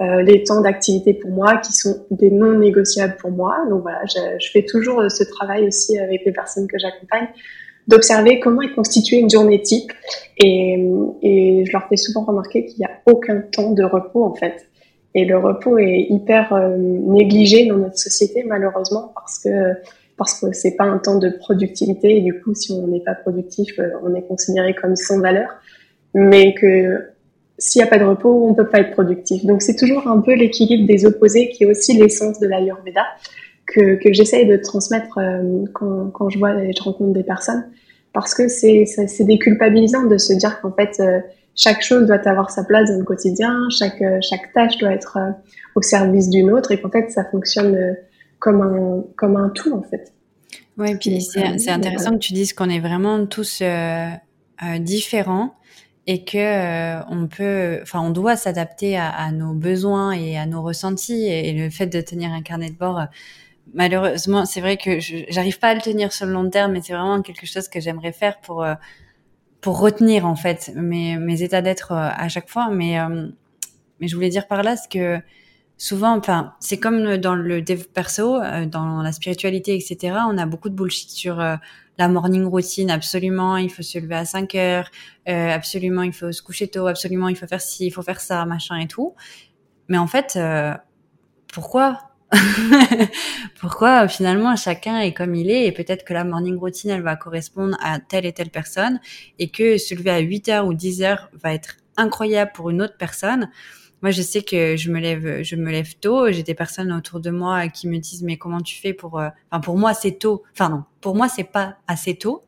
[0.00, 3.58] euh, les temps d'activité pour moi qui sont des non négociables pour moi.
[3.68, 7.28] Donc voilà, je, je, fais toujours ce travail aussi avec les personnes que j'accompagne,
[7.88, 9.92] d'observer comment est constituée une journée type.
[10.38, 10.82] Et,
[11.20, 14.66] et je leur fais souvent remarquer qu'il n'y a aucun temps de repos en fait.
[15.16, 19.48] Et le repos est hyper euh, négligé dans notre société, malheureusement, parce que
[20.16, 23.14] parce que c'est pas un temps de productivité et du coup, si on n'est pas
[23.14, 25.48] productif, euh, on est considéré comme sans valeur.
[26.14, 27.10] Mais que
[27.58, 29.44] s'il n'y a pas de repos, on peut pas être productif.
[29.44, 33.04] Donc c'est toujours un peu l'équilibre des opposés qui est aussi l'essence de l'Ayurveda
[33.66, 37.64] que, que j'essaye de transmettre euh, quand, je vois et je rencontre des personnes
[38.12, 38.86] parce que c'est
[39.20, 40.98] déculpabilisant de se dire qu'en fait
[41.56, 45.16] chaque chose doit avoir sa place dans le quotidien, chaque, euh, chaque tâche doit être
[45.16, 45.30] euh,
[45.74, 47.94] au service d'une autre et qu'en fait ça fonctionne euh,
[48.46, 50.12] comme un, comme un tout en fait.
[50.78, 54.08] Oui, puis c'est intéressant que tu dises qu'on est vraiment tous euh,
[54.78, 55.56] différents
[56.06, 60.46] et que euh, on peut, enfin, on doit s'adapter à, à, nos besoins et à
[60.46, 61.26] nos ressentis.
[61.26, 63.00] Et, le fait de tenir un carnet de bord
[63.74, 66.92] malheureusement, c'est vrai que j'arrive pas à le tenir sur le long terme, mais c'est
[66.92, 68.74] vraiment quelque chose que j'aimerais faire pour euh,
[69.60, 72.70] pour retenir en fait mes, mes états d'être euh, à chaque fois.
[72.70, 72.96] Mais
[73.98, 75.20] mais je voulais dire par là ce que
[75.78, 80.18] souvent, enfin, c'est comme dans le dev perso, dans la spiritualité, etc.
[80.28, 82.90] On a beaucoup de bullshit sur la morning routine.
[82.90, 84.90] Absolument, il faut se lever à 5 heures.
[85.26, 86.86] absolument, il faut se coucher tôt.
[86.86, 89.14] Absolument, il faut faire ci, il faut faire ça, machin et tout.
[89.88, 90.38] Mais en fait,
[91.52, 92.10] pourquoi
[93.60, 97.16] Pourquoi finalement chacun est comme il est et peut-être que la morning routine elle va
[97.16, 99.00] correspondre à telle et telle personne
[99.38, 102.82] et que se lever à 8 heures ou 10 heures va être incroyable pour une
[102.82, 103.48] autre personne.
[104.02, 106.30] Moi, je sais que je me lève, je me lève tôt.
[106.30, 109.28] J'ai des personnes autour de moi qui me disent mais comment tu fais pour, euh,
[109.50, 110.42] enfin pour moi c'est tôt.
[110.52, 112.44] Enfin non, pour moi c'est pas assez tôt.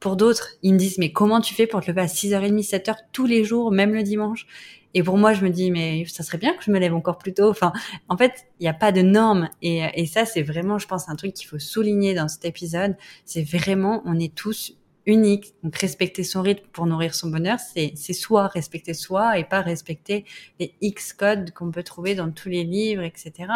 [0.00, 2.96] Pour d'autres, ils me disent mais comment tu fais pour te lever à 6h30, 7h
[3.12, 4.46] tous les jours, même le dimanche?
[4.94, 7.18] Et pour moi, je me dis, mais ça serait bien que je me lève encore
[7.18, 7.50] plus tôt.
[7.50, 7.74] Enfin,
[8.08, 9.50] en fait, il n'y a pas de normes.
[9.60, 12.96] Et, et ça, c'est vraiment, je pense, un truc qu'il faut souligner dans cet épisode.
[13.26, 14.74] C'est vraiment, on est tous
[15.06, 15.54] uniques.
[15.62, 20.24] Donc, respecter son rythme pour nourrir son bonheur, c'est, soit respecter soi et pas respecter
[20.60, 23.48] les X codes qu'on peut trouver dans tous les livres, etc.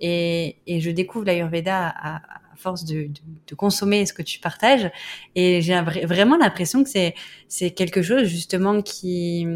[0.00, 2.16] Et, et je découvre l'Ayurveda à,
[2.54, 4.90] à force de, de, de, consommer ce que tu partages.
[5.34, 9.46] Et j'ai vraiment l'impression que c'est, quelque chose, justement, qui,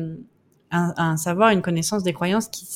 [0.70, 2.66] un, savoir, une connaissance des croyances qui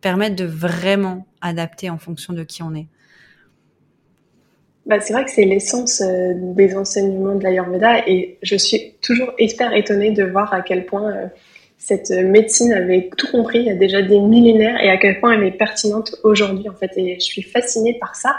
[0.00, 2.88] permettent de vraiment adapter en fonction de qui on est.
[4.86, 9.32] Bah, c'est vrai que c'est l'essence euh, des enseignements de l'Ayurveda et je suis toujours
[9.38, 11.26] hyper étonnée de voir à quel point euh,
[11.76, 15.32] cette médecine avait tout compris il y a déjà des millénaires et à quel point
[15.32, 18.36] elle est pertinente aujourd'hui en fait et je suis fascinée par ça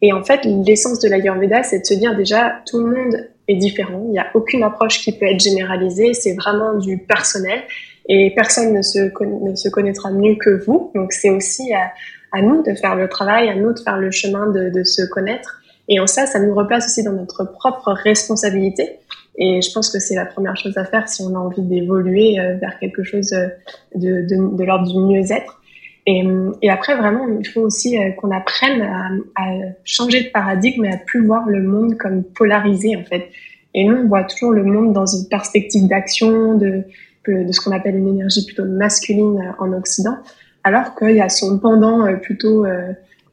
[0.00, 3.56] et en fait l'essence de l'Ayurveda c'est de se dire déjà tout le monde est
[3.56, 7.62] différent il n'y a aucune approche qui peut être généralisée c'est vraiment du personnel
[8.08, 10.90] et personne ne se, ne se connaîtra mieux que vous.
[10.94, 11.92] Donc c'est aussi à,
[12.32, 15.02] à, nous de faire le travail, à nous de faire le chemin de, de, se
[15.02, 15.62] connaître.
[15.88, 18.98] Et en ça, ça nous replace aussi dans notre propre responsabilité.
[19.36, 22.38] Et je pense que c'est la première chose à faire si on a envie d'évoluer
[22.38, 23.48] euh, vers quelque chose euh,
[23.94, 25.60] de, de, de l'ordre du mieux-être.
[26.06, 26.22] Et,
[26.60, 29.50] et, après, vraiment, il faut aussi euh, qu'on apprenne à, à,
[29.84, 33.30] changer de paradigme et à plus voir le monde comme polarisé, en fait.
[33.72, 36.84] Et nous, on voit toujours le monde dans une perspective d'action, de,
[37.26, 40.16] de ce qu'on appelle une énergie plutôt masculine euh, en Occident,
[40.62, 42.92] alors qu'il y a son pendant euh, plutôt euh,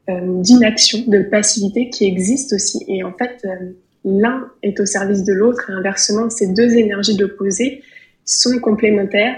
[0.09, 2.83] d'inaction, de passivité qui existe aussi.
[2.87, 3.47] Et en fait,
[4.03, 7.81] l'un est au service de l'autre et inversement, ces deux énergies d'opposés
[8.25, 9.35] sont complémentaires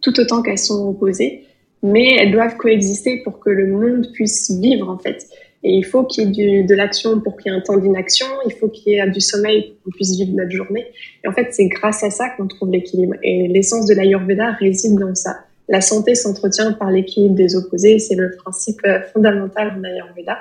[0.00, 1.44] tout autant qu'elles sont opposées,
[1.82, 5.26] mais elles doivent coexister pour que le monde puisse vivre en fait.
[5.62, 8.26] Et il faut qu'il y ait de l'action pour qu'il y ait un temps d'inaction,
[8.46, 10.86] il faut qu'il y ait du sommeil pour qu'on puisse vivre notre journée.
[11.24, 13.14] Et en fait, c'est grâce à ça qu'on trouve l'équilibre.
[13.22, 15.38] Et l'essence de l'Ayurveda réside dans ça.
[15.68, 20.38] La santé s'entretient par l'équilibre des opposés, c'est le principe euh, fondamental en Ayurveda.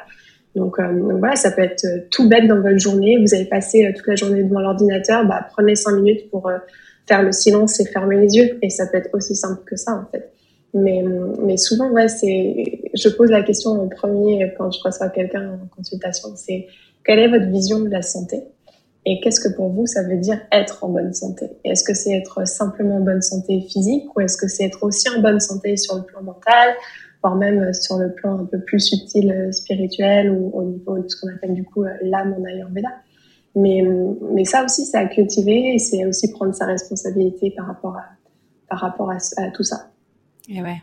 [0.56, 3.18] Donc, euh, donc, voilà, ça peut être euh, tout bête dans votre journée.
[3.20, 6.50] Vous avez passé toute la journée devant l'ordinateur, bah, prenez cinq minutes pour
[7.08, 8.58] faire le silence et fermer les yeux.
[8.62, 10.32] Et ça peut être aussi simple que ça, en fait.
[10.74, 11.04] Mais,
[11.42, 15.68] mais souvent, ouais, c'est, je pose la question en premier quand je reçois quelqu'un en
[15.74, 16.68] consultation, c'est
[17.06, 18.40] quelle est votre vision de la santé?
[19.06, 21.50] Et qu'est-ce que pour vous ça veut dire être en bonne santé?
[21.64, 25.08] Est-ce que c'est être simplement en bonne santé physique ou est-ce que c'est être aussi
[25.10, 26.76] en bonne santé sur le plan mental,
[27.22, 31.08] voire même sur le plan un peu plus subtil euh, spirituel ou au niveau de
[31.08, 32.90] ce qu'on appelle du coup euh, l'âme en Ayurveda?
[33.58, 33.82] Mais,
[34.34, 38.04] mais ça aussi, c'est à cultiver et c'est aussi prendre sa responsabilité par rapport à,
[38.68, 39.18] par rapport à
[39.54, 39.92] tout ça.
[40.50, 40.82] Et ouais.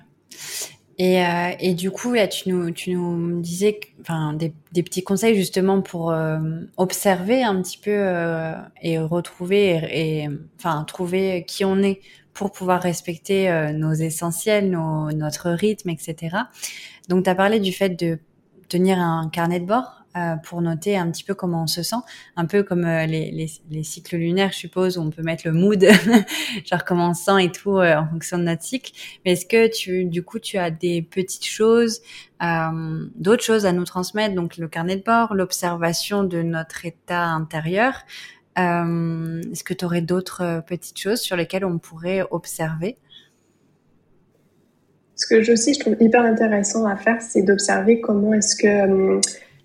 [0.99, 5.03] Et, euh, et, du coup, là, tu nous, tu nous disais enfin, des, des, petits
[5.03, 6.39] conseils justement pour euh,
[6.77, 10.29] observer un petit peu euh, et retrouver et,
[10.59, 12.01] enfin trouver qui on est
[12.35, 16.37] pour pouvoir respecter euh, nos essentiels, nos, notre rythme, etc.
[17.09, 18.19] Donc, tu as parlé du fait de
[18.69, 21.97] tenir un carnet de bord euh, pour noter un petit peu comment on se sent,
[22.37, 25.47] un peu comme euh, les, les, les, cycles lunaires, je suppose, où on peut mettre
[25.47, 25.83] le mood,
[26.67, 28.93] genre comment on sent et tout euh, en fonction de notre cycle.
[29.25, 32.03] Mais est-ce que tu, du coup, tu as des petites choses,
[33.17, 38.05] d'autres choses à nous transmettre, donc le carnet de bord, l'observation de notre état intérieur.
[38.57, 42.99] est-ce que tu aurais d'autres petites choses sur lesquelles on pourrait observer?
[45.17, 49.21] Ce que je aussi je trouve hyper intéressant à faire, c'est d'observer comment est-ce que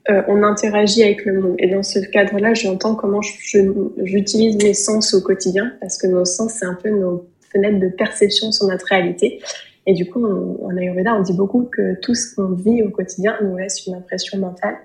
[0.09, 1.55] euh, on interagit avec le monde.
[1.59, 6.53] Et dans ce cadre-là, j'entends comment j'utilise mes sens au quotidien, parce que nos sens,
[6.53, 9.39] c'est un peu nos fenêtres de perception sur notre réalité.
[9.85, 13.37] Et du coup, en Ayurveda, on dit beaucoup que tout ce qu'on vit au quotidien
[13.41, 14.75] nous laisse une impression mentale.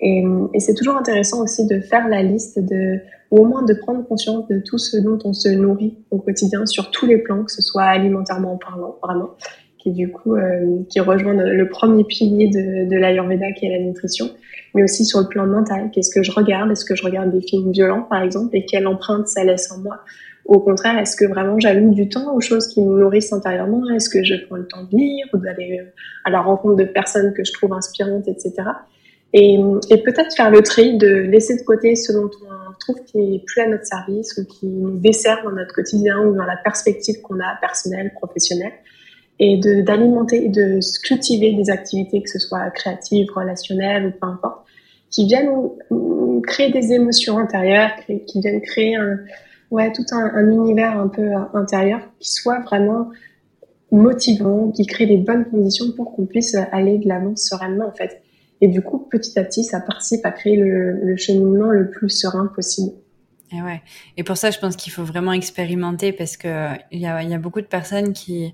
[0.00, 0.24] Et,
[0.54, 3.00] et c'est toujours intéressant aussi de faire la liste de,
[3.30, 6.64] ou au moins de prendre conscience de tout ce dont on se nourrit au quotidien
[6.66, 9.30] sur tous les plans, que ce soit alimentairement parlant, vraiment,
[9.78, 13.84] qui du coup euh, qui rejoint le premier pilier de, de l'Ayurveda qui est la
[13.84, 14.30] nutrition,
[14.76, 15.90] mais aussi sur le plan mental.
[15.92, 16.70] Qu'est-ce que je regarde?
[16.70, 18.54] Est-ce que je regarde des films violents par exemple?
[18.54, 20.00] Et quelle empreinte ça laisse en moi?
[20.44, 23.82] Au contraire, est-ce que vraiment j'alloue du temps aux choses qui me nourrissent intérieurement?
[23.88, 25.90] Est-ce que je prends le temps de lire ou d'aller euh,
[26.24, 28.52] à la rencontre de personnes que je trouve inspirantes, etc.
[29.32, 29.58] Et,
[29.90, 33.42] et peut-être faire le tri de laisser de côté ce dont on trouve qui n'est
[33.44, 37.20] plus à notre service ou qui nous dessert dans notre quotidien ou dans la perspective
[37.22, 38.72] qu'on a personnelle, professionnelle
[39.38, 44.65] et d'alimenter, de, de cultiver des activités, que ce soit créatives, relationnelles ou peu importe,
[45.16, 45.50] qui viennent
[46.42, 47.92] créer des émotions intérieures,
[48.26, 49.18] qui viennent créer un,
[49.70, 53.08] ouais, tout un, un, univers un peu intérieur qui soit vraiment
[53.90, 58.20] motivant, qui crée des bonnes conditions pour qu'on puisse aller de l'avant sereinement en fait.
[58.60, 62.52] Et du coup, petit à petit, ça participe à créer le, cheminement le plus serein
[62.54, 62.92] possible.
[63.52, 63.80] Et ouais.
[64.18, 67.32] Et pour ça, je pense qu'il faut vraiment expérimenter parce que il y a, y
[67.32, 68.52] a beaucoup de personnes qui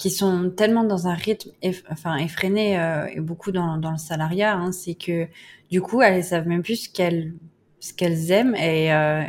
[0.00, 1.50] qui sont tellement dans un rythme
[1.90, 5.28] enfin effréné euh, et beaucoup dans, dans le salariat, hein, c'est que
[5.70, 7.34] du coup elles savent même plus ce qu'elles
[7.80, 8.54] ce qu'elles aiment.
[8.56, 9.22] Et euh,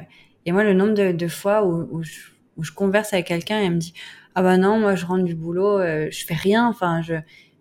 [0.46, 2.22] et moi le nombre de, de fois où, où, je,
[2.56, 3.94] où je converse avec quelqu'un et elle me dit
[4.34, 7.16] ah bah non moi je rentre du boulot euh, je fais rien enfin je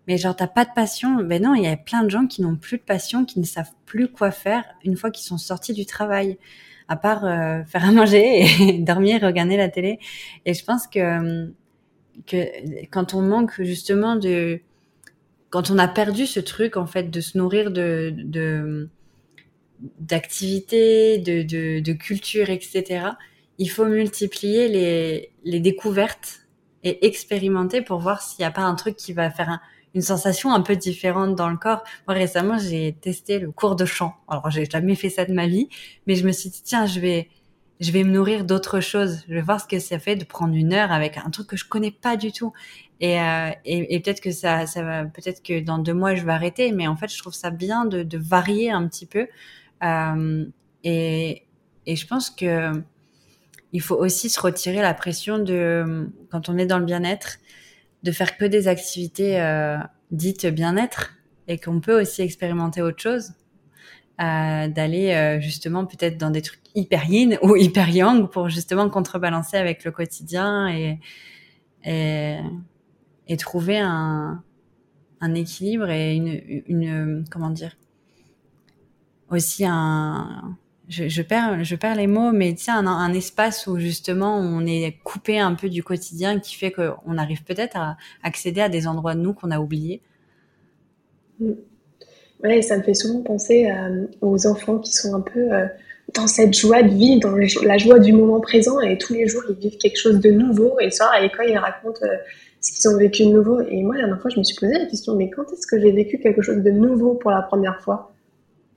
[0.07, 1.21] mais genre t'as pas de passion?
[1.21, 3.45] Ben non il y a plein de gens qui n'ont plus de passion qui ne
[3.45, 6.37] savent plus quoi faire une fois qu'ils sont sortis du travail
[6.87, 9.99] à part euh, faire à manger et dormir regarder la télé.
[10.45, 11.53] Et je pense que
[12.27, 14.61] que quand on manque justement de
[15.49, 18.89] quand on a perdu ce truc en fait de se nourrir de de
[19.99, 21.41] d'activités, de,
[21.79, 23.09] de, culture, etc.
[23.57, 26.41] Il faut multiplier les, les découvertes
[26.83, 29.59] et expérimenter pour voir s'il n'y a pas un truc qui va faire un,
[29.93, 31.83] une sensation un peu différente dans le corps.
[32.07, 34.15] Moi récemment j'ai testé le cours de chant.
[34.27, 35.69] Alors j'ai jamais fait ça de ma vie,
[36.07, 37.29] mais je me suis dit tiens je vais
[37.81, 39.23] je vais me nourrir d'autres choses.
[39.27, 41.57] Je vais voir ce que ça fait de prendre une heure avec un truc que
[41.57, 42.53] je connais pas du tout.
[42.99, 46.31] Et, euh, et, peut-être que ça, ça va, peut-être que dans deux mois je vais
[46.31, 46.71] arrêter.
[46.71, 49.27] Mais en fait, je trouve ça bien de, de varier un petit peu.
[49.83, 50.45] Euh,
[50.83, 51.43] et,
[51.87, 52.71] et je pense que
[53.73, 57.39] il faut aussi se retirer la pression de quand on est dans le bien-être,
[58.03, 59.77] de faire que des activités euh,
[60.11, 61.13] dites bien-être
[61.47, 63.31] et qu'on peut aussi expérimenter autre chose
[64.21, 69.57] d'aller euh, justement peut-être dans des trucs hyper yin ou hyper yang pour justement contrebalancer
[69.57, 70.99] avec le quotidien et,
[71.83, 74.43] et, trouver un,
[75.33, 77.75] équilibre et une, une comment dire
[79.29, 80.57] aussi un
[80.89, 84.65] je, je, perds je perds les mots mais tiens un, un, espace où justement on
[84.65, 88.87] est coupé un peu du quotidien qui fait qu'on arrive peut-être à accéder à des
[88.87, 90.01] endroits de nous qu'on a oubliés
[91.39, 91.53] mm.
[92.43, 95.67] Ouais, ça me fait souvent penser euh, aux enfants qui sont un peu euh,
[96.15, 99.43] dans cette joie de vie, dans la joie du moment présent, et tous les jours
[99.49, 102.17] ils vivent quelque chose de nouveau, et le soir à l'école ils racontent euh,
[102.59, 103.61] ce qu'ils ont vécu de nouveau.
[103.61, 105.79] Et moi, la dernière fois, je me suis posé la question, mais quand est-ce que
[105.79, 108.10] j'ai vécu quelque chose de nouveau pour la première fois?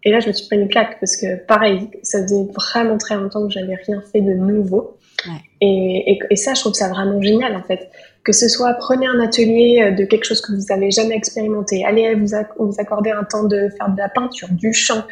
[0.04, 3.16] Et là, je me suis pris une claque, parce que pareil, ça faisait vraiment très
[3.16, 4.98] longtemps que j'avais rien fait de nouveau.
[5.26, 5.32] Ouais.
[5.60, 7.88] Et, et, et, ça, je trouve ça vraiment génial, en fait
[8.24, 11.84] que ce soit prenez un atelier euh, de quelque chose que vous avez jamais expérimenté,
[11.84, 15.04] allez vous, vous accorder un temps de faire de la peinture, du chant,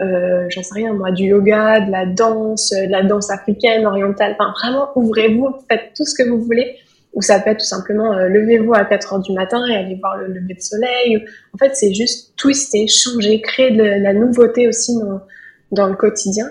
[0.00, 3.86] euh, j'en sais rien moi, du yoga, de la danse, euh, de la danse africaine,
[3.86, 6.76] orientale, enfin vraiment ouvrez-vous, faites tout ce que vous voulez.
[7.14, 9.96] Ou ça peut être tout simplement euh, levez-vous à 4 heures du matin et allez
[9.96, 11.24] voir le lever de soleil.
[11.54, 14.92] En fait, c'est juste twister, changer, créer de la nouveauté aussi
[15.72, 16.46] dans, le quotidien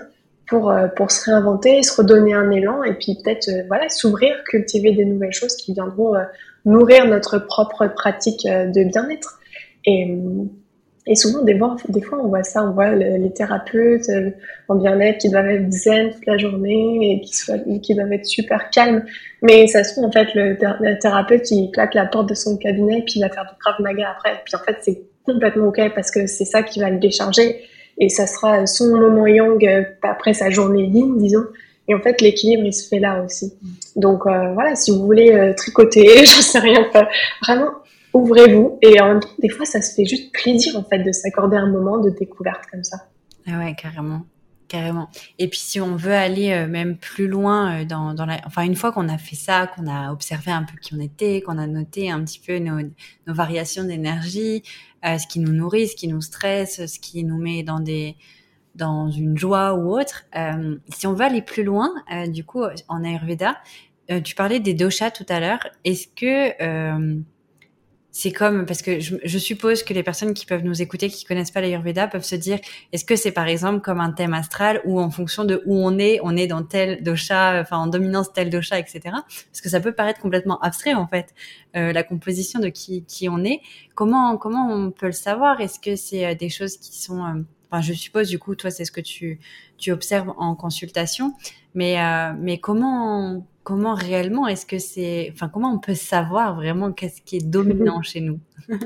[0.48, 4.34] pour, euh, pour se réinventer, se redonner un élan et puis peut-être euh, voilà s'ouvrir,
[4.44, 6.24] cultiver des nouvelles choses qui viendront euh,
[6.64, 9.38] nourrir notre propre pratique de bien-être.
[9.86, 10.18] Et,
[11.10, 14.10] et souvent, des fois, des fois, on voit ça, on voit les thérapeutes
[14.68, 18.26] en bien-être qui doivent être zen toute la journée et qui, soient, qui doivent être
[18.26, 19.04] super calmes.
[19.42, 22.56] Mais ça se trouve, en fait, le, le thérapeute, il claque la porte de son
[22.56, 24.34] cabinet et puis il va faire du Krav Maga après.
[24.34, 27.62] Et puis en fait, c'est complètement OK parce que c'est ça qui va le décharger
[27.98, 31.44] et ça sera son moment yang euh, après sa journée yin, disons.
[31.88, 33.54] Et en fait, l'équilibre, il se fait là aussi.
[33.96, 36.86] Donc euh, voilà, si vous voulez euh, tricoter, je sais rien,
[37.42, 37.70] vraiment,
[38.12, 38.78] ouvrez-vous.
[38.82, 41.56] Et en même temps, des fois, ça se fait juste plaisir, en fait, de s'accorder
[41.56, 43.08] un moment de découverte comme ça.
[43.46, 44.22] Ah ouais, carrément.
[44.68, 45.08] Carrément.
[45.38, 48.76] Et puis si on veut aller euh, même plus loin euh, dans, la, enfin une
[48.76, 51.66] fois qu'on a fait ça, qu'on a observé un peu qui on était, qu'on a
[51.66, 52.78] noté un petit peu nos,
[53.26, 54.62] variations d'énergie,
[55.06, 58.16] euh, ce qui nous nourrit, ce qui nous stresse, ce qui nous met dans des
[58.74, 60.26] dans une joie ou autre.
[60.94, 61.90] Si on veut aller plus loin,
[62.28, 63.56] du coup en Ayurveda,
[64.22, 65.66] tu parlais des doshas tout à l'heure.
[65.84, 67.24] Est-ce que
[68.10, 71.50] c'est comme parce que je, suppose que les personnes qui peuvent nous écouter, qui connaissent
[71.50, 72.58] pas l'Ayurveda, peuvent se dire
[72.92, 75.98] est-ce que c'est par exemple comme un thème astral où en fonction de où on
[75.98, 79.00] est, on est dans tel dosha, enfin en dominance tel dosha, etc.
[79.04, 81.34] Parce que ça peut paraître complètement abstrait en fait
[81.76, 83.60] euh, la composition de qui qui on est.
[83.94, 85.60] Comment comment on peut le savoir?
[85.60, 88.70] Est-ce que c'est euh, des choses qui sont euh, Enfin, je suppose du coup, toi,
[88.70, 89.40] c'est ce que tu
[89.76, 91.34] tu observes en consultation,
[91.74, 96.90] mais euh, mais comment comment réellement est-ce que c'est, enfin, comment on peut savoir vraiment
[96.90, 98.40] qu'est-ce qui est dominant chez nous?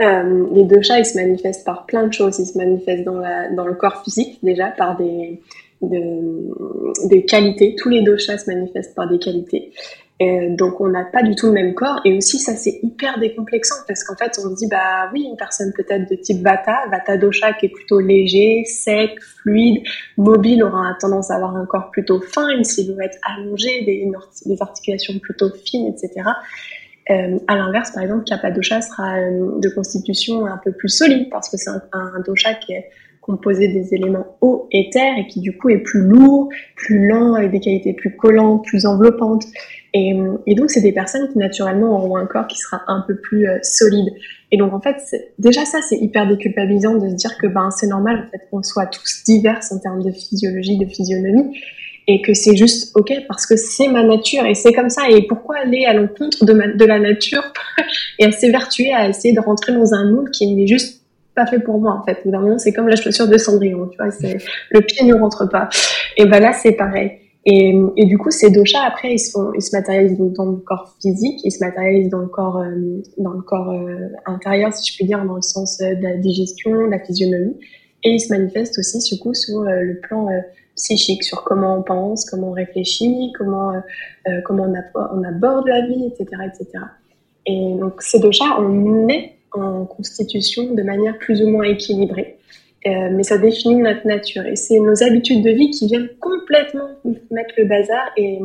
[0.00, 2.38] Euh, Les deux chats, ils se manifestent par plein de choses.
[2.38, 3.20] Ils se manifestent dans,
[3.56, 5.42] dans le corps physique déjà par des,
[5.82, 7.74] des qualités.
[7.76, 9.72] Tous les deux se manifestent par des qualités.
[10.20, 13.20] Euh, donc on n'a pas du tout le même corps et aussi ça c'est hyper
[13.20, 16.88] décomplexant parce qu'en fait on se dit bah oui une personne peut-être de type Vata,
[16.90, 19.80] Vata dosha qui est plutôt léger, sec, fluide,
[20.16, 24.10] mobile aura tendance à avoir un corps plutôt fin, une silhouette allongée, des,
[24.46, 26.30] des articulations plutôt fines, etc.
[27.10, 31.28] Euh, à l'inverse, par exemple, Kapha dosha sera euh, de constitution un peu plus solide
[31.30, 32.90] parce que c'est un, un dosha qui est
[33.28, 37.34] composé des éléments eau et terre et qui du coup est plus lourd, plus lent,
[37.34, 39.44] avec des qualités plus collantes, plus enveloppantes.
[39.94, 40.14] Et,
[40.54, 43.58] donc, c'est des personnes qui naturellement auront un corps qui sera un peu plus euh,
[43.62, 44.12] solide.
[44.50, 44.96] Et donc, en fait,
[45.38, 48.62] déjà ça, c'est hyper déculpabilisant de se dire que ben c'est normal en fait qu'on
[48.62, 51.58] soit tous divers en termes de physiologie, de physionomie,
[52.06, 55.10] et que c'est juste ok parce que c'est ma nature et c'est comme ça.
[55.10, 57.42] Et pourquoi aller à l'encontre de, de la nature
[58.18, 60.97] et à s'évertuer à essayer de rentrer dans un moule qui n'est juste
[61.38, 62.18] pas fait pour moi en fait.
[62.24, 64.38] Évidemment, c'est comme la chaussure de Cendrillon, tu vois, c'est
[64.70, 65.68] le pied ne rentre pas.
[66.16, 67.12] Et ben là, c'est pareil.
[67.46, 70.94] Et, et, du coup, ces doshas, après, ils, sont, ils se matérialisent dans le corps
[71.00, 74.96] physique, ils se matérialisent dans le corps, euh, dans le corps euh, intérieur, si je
[74.96, 77.56] puis dire, dans le sens euh, de la digestion, de la physionomie.
[78.04, 80.28] Et ils se manifestent aussi, du coup, sur le plan
[80.76, 83.72] psychique, sur comment on pense, comment on réfléchit, comment,
[84.44, 86.84] comment on, on, aborde la vie, etc., etc.
[87.46, 92.38] Et donc, ces doshas, on est en constitution de manière plus ou moins équilibrée.
[92.86, 94.46] Euh, mais ça définit notre nature.
[94.46, 96.88] Et c'est nos habitudes de vie qui viennent complètement
[97.30, 98.38] mettre le bazar et,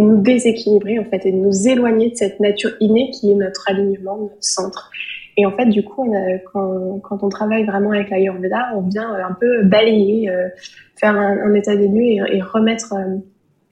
[0.00, 4.16] nous déséquilibrer, en fait, et nous éloigner de cette nature innée qui est notre alignement,
[4.18, 4.90] notre centre.
[5.36, 6.12] Et en fait, du coup,
[6.52, 10.48] quand, on travaille vraiment avec l'Ayurveda, on vient un peu balayer, euh,
[10.96, 13.16] faire un, état des lieux et, et remettre euh,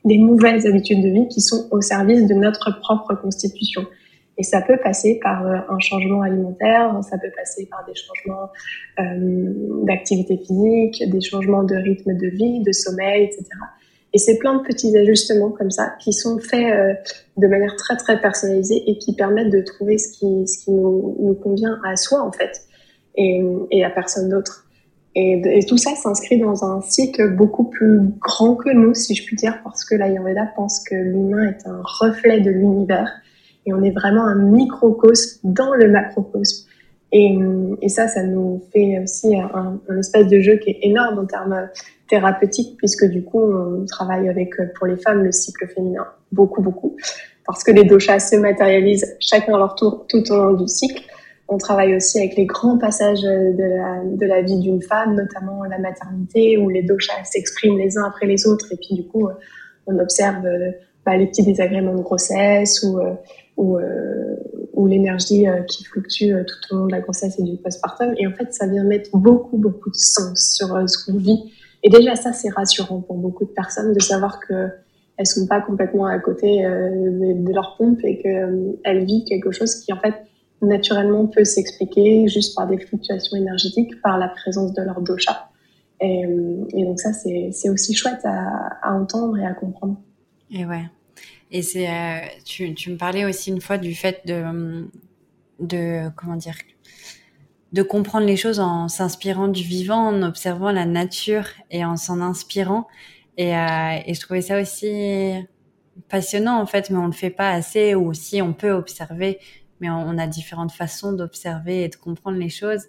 [0.04, 3.84] des nouvelles habitudes de vie qui sont au service de notre propre constitution.
[4.38, 8.50] Et ça peut passer par euh, un changement alimentaire, ça peut passer par des changements
[9.00, 13.44] euh, d'activité physique, des changements de rythme de vie, de sommeil, etc.
[14.12, 16.94] Et c'est plein de petits ajustements comme ça qui sont faits euh,
[17.38, 21.16] de manière très très personnalisée et qui permettent de trouver ce qui, ce qui nous,
[21.20, 22.62] nous convient à soi en fait
[23.16, 24.64] et, et à personne d'autre.
[25.14, 29.24] Et, et, tout ça s'inscrit dans un cycle beaucoup plus grand que nous, si je
[29.24, 33.08] puis dire, parce que l'Ayurveda pense que l'humain est un reflet de l'univers
[33.66, 36.68] et on est vraiment un microcosme dans le macrocosme.
[37.12, 37.38] Et,
[37.82, 41.26] et ça, ça nous fait aussi un, un, espèce de jeu qui est énorme en
[41.26, 41.68] termes
[42.08, 46.96] thérapeutiques, puisque du coup, on travaille avec, pour les femmes, le cycle féminin, beaucoup, beaucoup,
[47.44, 51.02] parce que les doshas se matérialisent chacun à leur tour tout au long du cycle.
[51.48, 55.62] On travaille aussi avec les grands passages de la, de la vie d'une femme, notamment
[55.64, 59.28] la maternité, où les doshas s'expriment les uns après les autres, et puis du coup,
[59.86, 60.44] on observe
[61.04, 62.98] bah, les petits désagréments de grossesse ou
[63.56, 64.36] ou, euh,
[64.74, 68.14] ou l'énergie euh, qui fluctue euh, tout au long de la grossesse et du postpartum.
[68.18, 71.52] Et en fait, ça vient mettre beaucoup, beaucoup de sens sur ce qu'on vit.
[71.82, 74.68] Et déjà, ça, c'est rassurant pour beaucoup de personnes de savoir que
[75.18, 79.90] elles sont pas complètement à côté de, leur pompe et qu'elles vivent quelque chose qui,
[79.90, 80.14] en fait,
[80.60, 85.48] naturellement peut s'expliquer juste par des fluctuations énergétiques, par la présence de leur dosha.
[86.02, 86.26] Et,
[86.74, 89.96] et donc ça, c'est aussi chouette à, à entendre et à comprendre.
[90.50, 90.84] Et ouais,
[91.50, 94.88] et c'est, euh, tu, tu me parlais aussi une fois du fait de,
[95.60, 96.56] de comment dire,
[97.72, 102.20] de comprendre les choses en s'inspirant du vivant, en observant la nature et en s'en
[102.20, 102.86] inspirant.
[103.36, 105.34] Et, euh, et je trouvais ça aussi
[106.08, 107.94] passionnant en fait, mais on le fait pas assez.
[107.94, 109.38] Ou aussi on peut observer,
[109.80, 112.86] mais on a différentes façons d'observer et de comprendre les choses.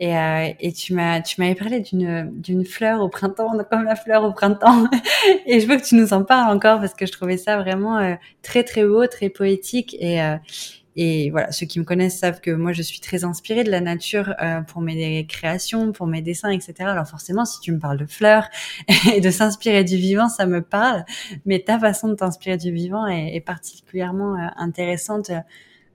[0.00, 3.96] Et, euh, et tu m'as tu m'avais parlé d'une d'une fleur au printemps, comme la
[3.96, 4.86] fleur au printemps.
[5.46, 7.98] et je veux que tu nous en parles encore parce que je trouvais ça vraiment
[7.98, 10.36] euh, très très beau, très poétique et euh,
[10.96, 13.80] et voilà, ceux qui me connaissent savent que moi je suis très inspirée de la
[13.80, 16.74] nature euh, pour mes créations, pour mes dessins, etc.
[16.80, 18.48] Alors forcément, si tu me parles de fleurs
[19.14, 21.04] et de s'inspirer du vivant, ça me parle.
[21.44, 25.30] Mais ta façon de t'inspirer du vivant est, particulièrement intéressante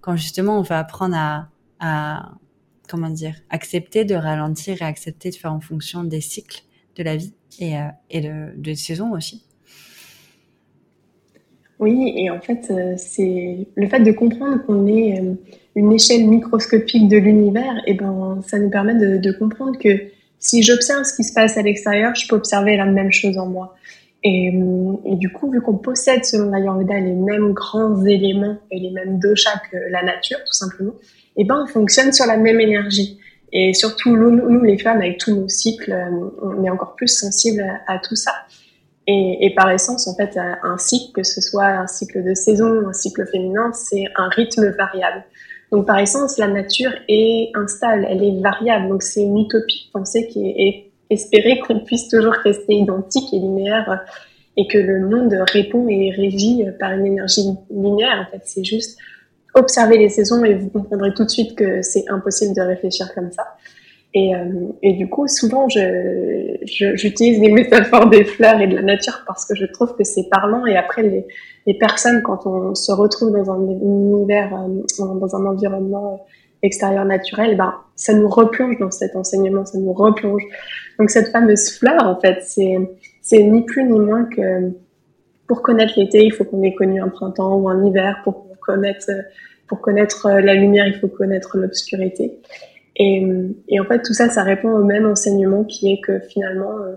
[0.01, 1.49] quand justement on va apprendre à,
[1.79, 2.31] à
[2.87, 6.63] comment dire, accepter de ralentir et accepter de faire en fonction des cycles
[6.95, 9.45] de la vie et, euh, et de, saisons aussi.
[11.79, 15.21] Oui, et en fait, c'est le fait de comprendre qu'on est
[15.75, 19.89] une échelle microscopique de l'univers, et ben, ça nous permet de, comprendre que
[20.39, 23.47] si j'observe ce qui se passe à l'extérieur, je peux observer la même chose en
[23.47, 23.75] moi.
[24.23, 24.47] Et,
[25.05, 29.19] et du coup, vu qu'on possède, selon l'Ayurveda, les mêmes grands éléments et les mêmes
[29.19, 30.93] doshas que la nature, tout simplement,
[31.37, 33.19] et ben, on fonctionne sur la même énergie.
[33.51, 35.95] Et surtout, nous, les femmes, avec tous nos cycles,
[36.41, 38.31] on est encore plus sensibles à, tout ça.
[39.07, 42.87] Et, et, par essence, en fait, un cycle, que ce soit un cycle de saison,
[42.87, 45.23] un cycle féminin, c'est un rythme variable.
[45.71, 48.89] Donc par essence, la nature est instable, elle est variable.
[48.89, 54.05] Donc c'est une utopie de penser est espérer qu'on puisse toujours rester identique et linéaire
[54.57, 58.27] et que le monde répond et régit par une énergie linéaire.
[58.27, 58.97] En fait, c'est juste
[59.55, 63.31] observer les saisons et vous comprendrez tout de suite que c'est impossible de réfléchir comme
[63.31, 63.43] ça.
[64.13, 69.23] Et, euh, du coup, souvent, j'utilise je, les métaphores des fleurs et de la nature
[69.27, 70.65] parce que je trouve que c'est parlant.
[70.65, 71.27] Et après, les,
[71.67, 76.25] les personnes, quand on se retrouve dans un univers, euh, dans un environnement
[76.63, 80.43] extérieur naturel, ben, ça nous replonge dans cet enseignement, ça nous replonge.
[80.97, 82.77] Donc cette fameuse fleur, en fait, c'est,
[83.21, 84.71] c'est ni plus ni moins que
[85.47, 88.21] pour connaître l'été, il faut qu'on ait connu un printemps ou un hiver.
[88.23, 89.11] Pour connaître,
[89.67, 92.39] pour connaître la lumière, il faut connaître l'obscurité.
[92.97, 93.25] Et,
[93.67, 96.95] et, en fait, tout ça, ça répond au même enseignement qui est que finalement, euh,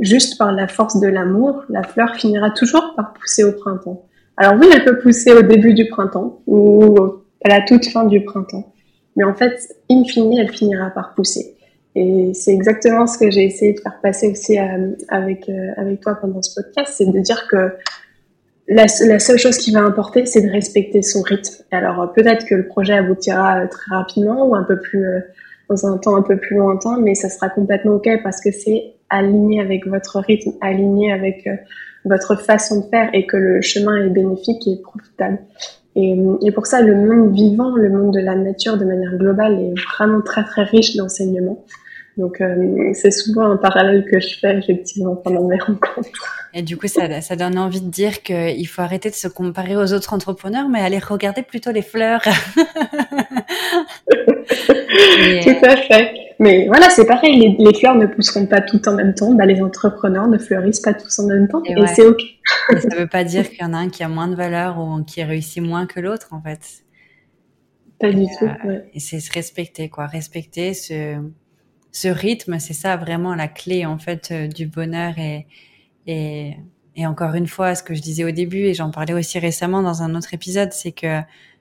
[0.00, 4.06] juste par la force de l'amour, la fleur finira toujours par pousser au printemps.
[4.36, 6.96] Alors oui, elle peut pousser au début du printemps ou
[7.44, 8.72] à la toute fin du printemps.
[9.16, 9.58] Mais en fait,
[9.90, 11.56] in fine, elle finira par pousser.
[11.94, 16.00] Et c'est exactement ce que j'ai essayé de faire passer aussi euh, avec, euh, avec
[16.00, 17.72] toi pendant ce podcast, c'est de dire que
[18.68, 21.64] la, seule chose qui va importer, c'est de respecter son rythme.
[21.70, 25.04] Alors peut-être que le projet aboutira euh, très rapidement ou un peu plus
[25.68, 28.94] dans un temps un peu plus lointain, mais ça sera complètement ok parce que c'est
[29.10, 31.46] aligné avec votre rythme, aligné avec
[32.04, 35.38] votre façon de faire et que le chemin est bénéfique et profitable.
[36.00, 39.74] Et, pour ça, le monde vivant, le monde de la nature de manière globale est
[39.96, 41.64] vraiment très très riche d'enseignements.
[42.18, 46.10] Donc euh, c'est souvent un parallèle que je fais effectivement pendant mes rencontres.
[46.52, 49.76] Et du coup, ça, ça donne envie de dire qu'il faut arrêter de se comparer
[49.76, 52.22] aux autres entrepreneurs, mais aller regarder plutôt les fleurs.
[54.48, 56.12] Tout à fait.
[56.40, 59.60] Mais voilà, c'est pareil, les, fleurs ne pousseront pas toutes en même temps, bah, les
[59.60, 62.22] entrepreneurs ne fleurissent pas tous en même temps, et, c'est ok.
[62.78, 64.78] ça ne veut pas dire qu'il y en a un qui a moins de valeur
[64.78, 66.60] ou qui réussit moins que l'autre, en fait.
[67.98, 68.44] Pas du tout.
[68.44, 70.06] Euh, et c'est se respecter, quoi.
[70.06, 71.16] Respecter ce,
[71.92, 75.46] ce rythme, c'est ça vraiment la clé, en fait, euh, du bonheur et,
[76.06, 76.56] et,
[76.96, 79.82] et encore une fois, ce que je disais au début, et j'en parlais aussi récemment
[79.82, 81.20] dans un autre épisode, c'est que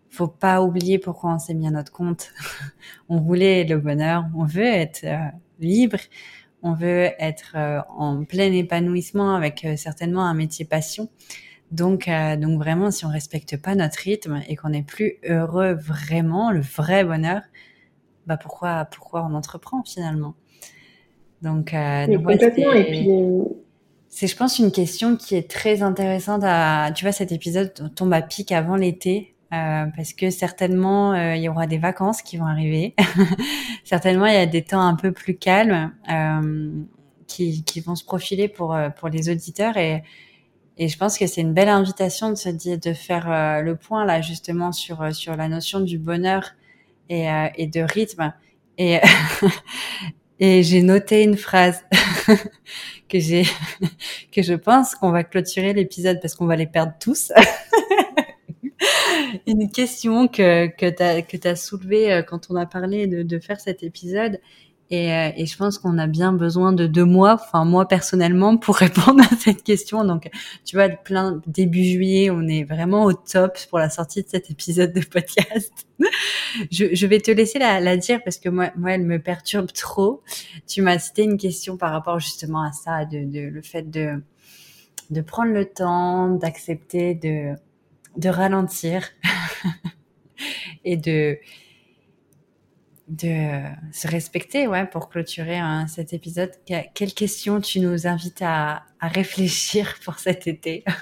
[0.09, 2.31] faut pas oublier pourquoi on s'est mis à notre compte.
[3.09, 5.17] on voulait le bonheur, on veut être euh,
[5.59, 5.99] libre,
[6.63, 11.09] on veut être euh, en plein épanouissement avec certainement un métier passion.
[11.71, 12.09] Donc,
[12.39, 16.61] donc vraiment, si on respecte pas notre rythme et qu'on n'est plus heureux vraiment, le
[16.61, 17.41] vrai bonheur,
[18.27, 20.35] bah pourquoi, pourquoi on entreprend finalement?
[21.41, 21.73] Donc,
[24.09, 26.91] c'est, je pense, une question qui est très intéressante à.
[26.95, 31.41] Tu vois, cet épisode tombe à pic avant l'été euh, parce que certainement euh, il
[31.41, 32.93] y aura des vacances qui vont arriver.
[33.85, 36.69] certainement il y a des temps un peu plus calmes euh,
[37.27, 40.03] qui, qui, vont se profiler pour euh, pour les auditeurs et
[40.79, 44.05] et je pense que c'est une belle invitation de se dire de faire le point
[44.05, 46.51] là justement sur sur la notion du bonheur
[47.09, 47.27] et
[47.57, 48.33] et de rythme
[48.77, 48.99] et
[50.39, 51.83] et j'ai noté une phrase
[53.09, 53.43] que j'ai
[54.31, 57.31] que je pense qu'on va clôturer l'épisode parce qu'on va les perdre tous.
[59.47, 63.39] une question que, que tu as, que soulevée euh, quand on a parlé de, de
[63.39, 64.39] faire cet épisode.
[64.89, 68.57] Et, euh, et, je pense qu'on a bien besoin de deux mois, enfin moi personnellement,
[68.57, 70.05] pour répondre à cette question.
[70.05, 70.29] Donc,
[70.63, 74.49] tu vois, plein début juillet, on est vraiment au top pour la sortie de cet
[74.49, 75.73] épisode de podcast.
[76.71, 79.71] je, je, vais te laisser la, la, dire parce que moi, moi, elle me perturbe
[79.73, 80.23] trop.
[80.67, 84.21] Tu m'as cité une question par rapport justement à ça, de, de le fait de
[85.09, 87.55] de prendre le temps, d'accepter de
[88.17, 89.09] de ralentir
[90.85, 91.37] et de
[93.07, 96.51] de se respecter, ouais, pour clôturer hein, cet épisode.
[96.93, 100.83] Quelle question tu nous invites à, à réfléchir pour cet été?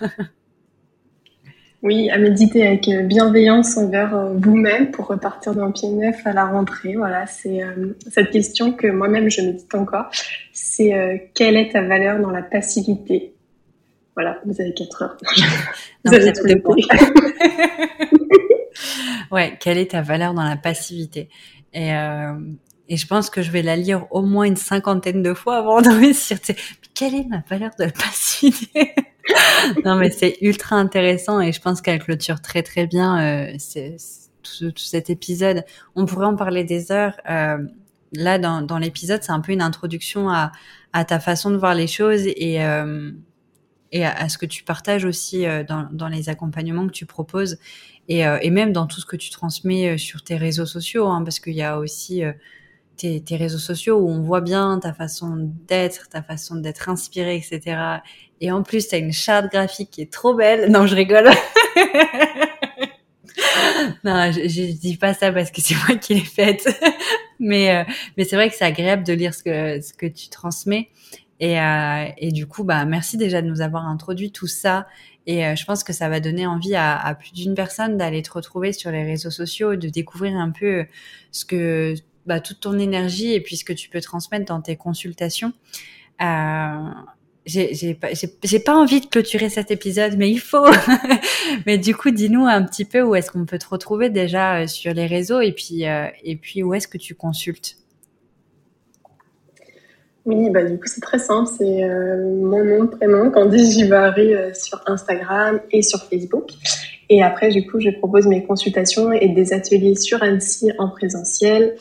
[1.86, 6.46] Oui, à méditer avec bienveillance envers euh, vous-même pour repartir d'un pied neuf à la
[6.46, 6.96] rentrée.
[6.96, 10.10] Voilà, c'est euh, cette question que moi-même je médite encore.
[10.52, 13.36] C'est euh, quelle est ta valeur dans la passivité?
[14.16, 15.18] Voilà, vous avez 4 heures.
[16.06, 16.60] vous avez tout les
[19.32, 21.30] Ouais, quelle est ta valeur dans la passivité?
[21.76, 22.34] Et, euh,
[22.88, 25.82] et je pense que je vais la lire au moins une cinquantaine de fois avant
[25.84, 26.38] de réussir.
[26.94, 28.96] quelle est ma valeur de passivité
[29.86, 33.58] Non, mais c'est ultra intéressant et je pense qu'elle clôture très très bien euh,
[34.44, 35.66] tout, cet épisode.
[35.96, 37.20] On pourrait en parler des heures.
[37.30, 37.58] Euh,
[38.14, 40.52] là, dans, dans l'épisode, c'est un peu une introduction à,
[40.94, 43.12] à, ta façon de voir les choses et, euh,
[43.92, 47.58] et à, ce que tu partages aussi euh, dans, dans, les accompagnements que tu proposes
[48.08, 51.24] et, euh, et, même dans tout ce que tu transmets sur tes réseaux sociaux, hein,
[51.24, 52.24] parce qu'il y a aussi
[52.98, 57.36] tes, tes, réseaux sociaux où on voit bien ta façon d'être, ta façon d'être inspiré,
[57.36, 58.00] etc.
[58.42, 60.72] Et en plus, tu as une charte graphique qui est trop belle.
[60.72, 61.26] Non, je rigole.
[64.04, 66.68] non, je, je, dis pas ça parce que c'est moi qui l'ai faite.
[67.40, 67.84] mais euh,
[68.18, 70.90] mais c'est vrai que c'est agréable de lire ce que ce que tu transmets.
[71.40, 74.88] Et, euh, et du coup, bah merci déjà de nous avoir introduit tout ça.
[75.28, 78.22] Et euh, je pense que ça va donner envie à, à plus d'une personne d'aller
[78.22, 80.86] te retrouver sur les réseaux sociaux, de découvrir un peu
[81.32, 81.96] ce que
[82.26, 85.54] bah, toute ton énergie et puis ce que tu peux transmettre dans tes consultations.
[86.22, 86.90] Euh,
[87.46, 88.10] j'ai pas,
[88.66, 90.66] pas envie de clôturer cet épisode, mais il faut.
[91.66, 94.68] mais du coup, dis-nous un petit peu où est-ce qu'on peut te retrouver déjà euh,
[94.68, 97.78] sur les réseaux et puis, euh, et puis où est-ce que tu consultes?
[100.26, 101.50] Oui, bah du coup, c'est très simple.
[101.58, 106.50] C'est euh, mon nom, prénom, Candice Givary sur Instagram et sur Facebook.
[107.10, 111.76] Et après, du coup, je propose mes consultations et des ateliers sur Annecy en présentiel,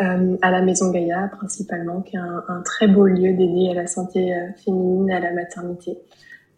[0.00, 3.86] euh, à la Maison Gaïa principalement, qui est un, très beau lieu dédié à la
[3.86, 5.98] santé euh, féminine, à la maternité.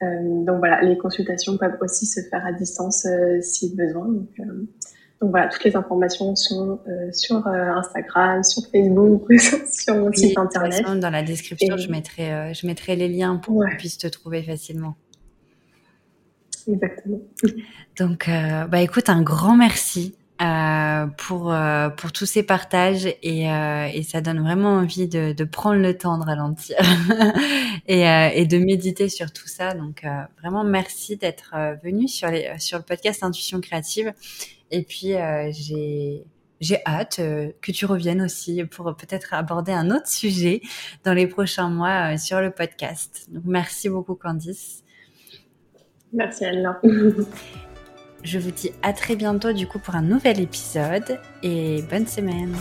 [0.02, 4.08] Euh, donc voilà, les consultations peuvent aussi se faire à distance euh, si besoin.
[5.22, 6.80] Donc, voilà, toutes les informations sont
[7.12, 9.22] sur Instagram, sur Facebook,
[9.72, 10.84] sur mon site internet.
[10.98, 14.96] Dans la description, je mettrai, je mettrai les liens pour qu'on puisse te trouver facilement.
[16.68, 17.20] Exactement.
[17.98, 23.86] Donc, bah écoute, un grand merci euh, pour euh, pour tous ces partages et, euh,
[23.92, 26.76] et ça donne vraiment envie de, de prendre le temps de ralentir
[27.86, 29.74] et, euh, et de méditer sur tout ça.
[29.74, 30.08] Donc euh,
[30.40, 31.54] vraiment merci d'être
[31.84, 34.12] venu sur les sur le podcast Intuition créative
[34.72, 35.14] et puis
[35.50, 36.24] j'ai
[36.60, 40.62] j'ai hâte que tu reviennes aussi pour peut-être aborder un autre sujet
[41.04, 43.26] dans les prochains mois sur le podcast.
[43.30, 44.84] Donc merci beaucoup Candice.
[46.12, 46.80] Merci Anna.
[48.22, 52.54] Je vous dis à très bientôt du coup pour un nouvel épisode et bonne semaine.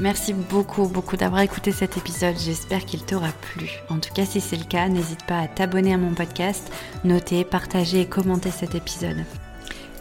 [0.00, 2.34] Merci beaucoup, beaucoup d'avoir écouté cet épisode.
[2.38, 3.70] J'espère qu'il t'aura plu.
[3.90, 6.72] En tout cas, si c'est le cas, n'hésite pas à t'abonner à mon podcast,
[7.04, 9.24] noter, partager et commenter cet épisode.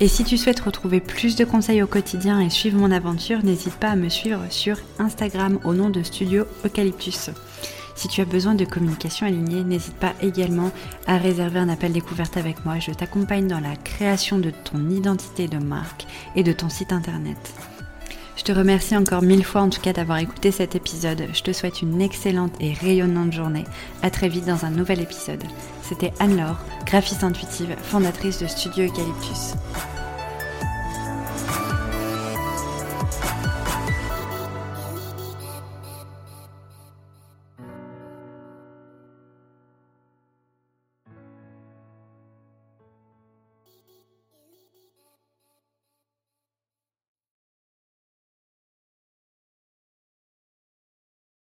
[0.02, 3.76] Et si tu souhaites retrouver plus de conseils au quotidien et suivre mon aventure, n'hésite
[3.76, 7.32] pas à me suivre sur Instagram au nom de Studio Eucalyptus.
[7.96, 10.72] Si tu as besoin de communication alignée, n'hésite pas également
[11.06, 12.80] à réserver un appel découverte avec moi.
[12.80, 17.54] Je t'accompagne dans la création de ton identité de marque et de ton site internet.
[18.38, 21.28] Je te remercie encore mille fois en tout cas d'avoir écouté cet épisode.
[21.34, 23.66] Je te souhaite une excellente et rayonnante journée.
[24.02, 25.44] À très vite dans un nouvel épisode.
[25.90, 29.56] C'était Anne-Laure, graphiste intuitive, fondatrice de Studio Eucalyptus.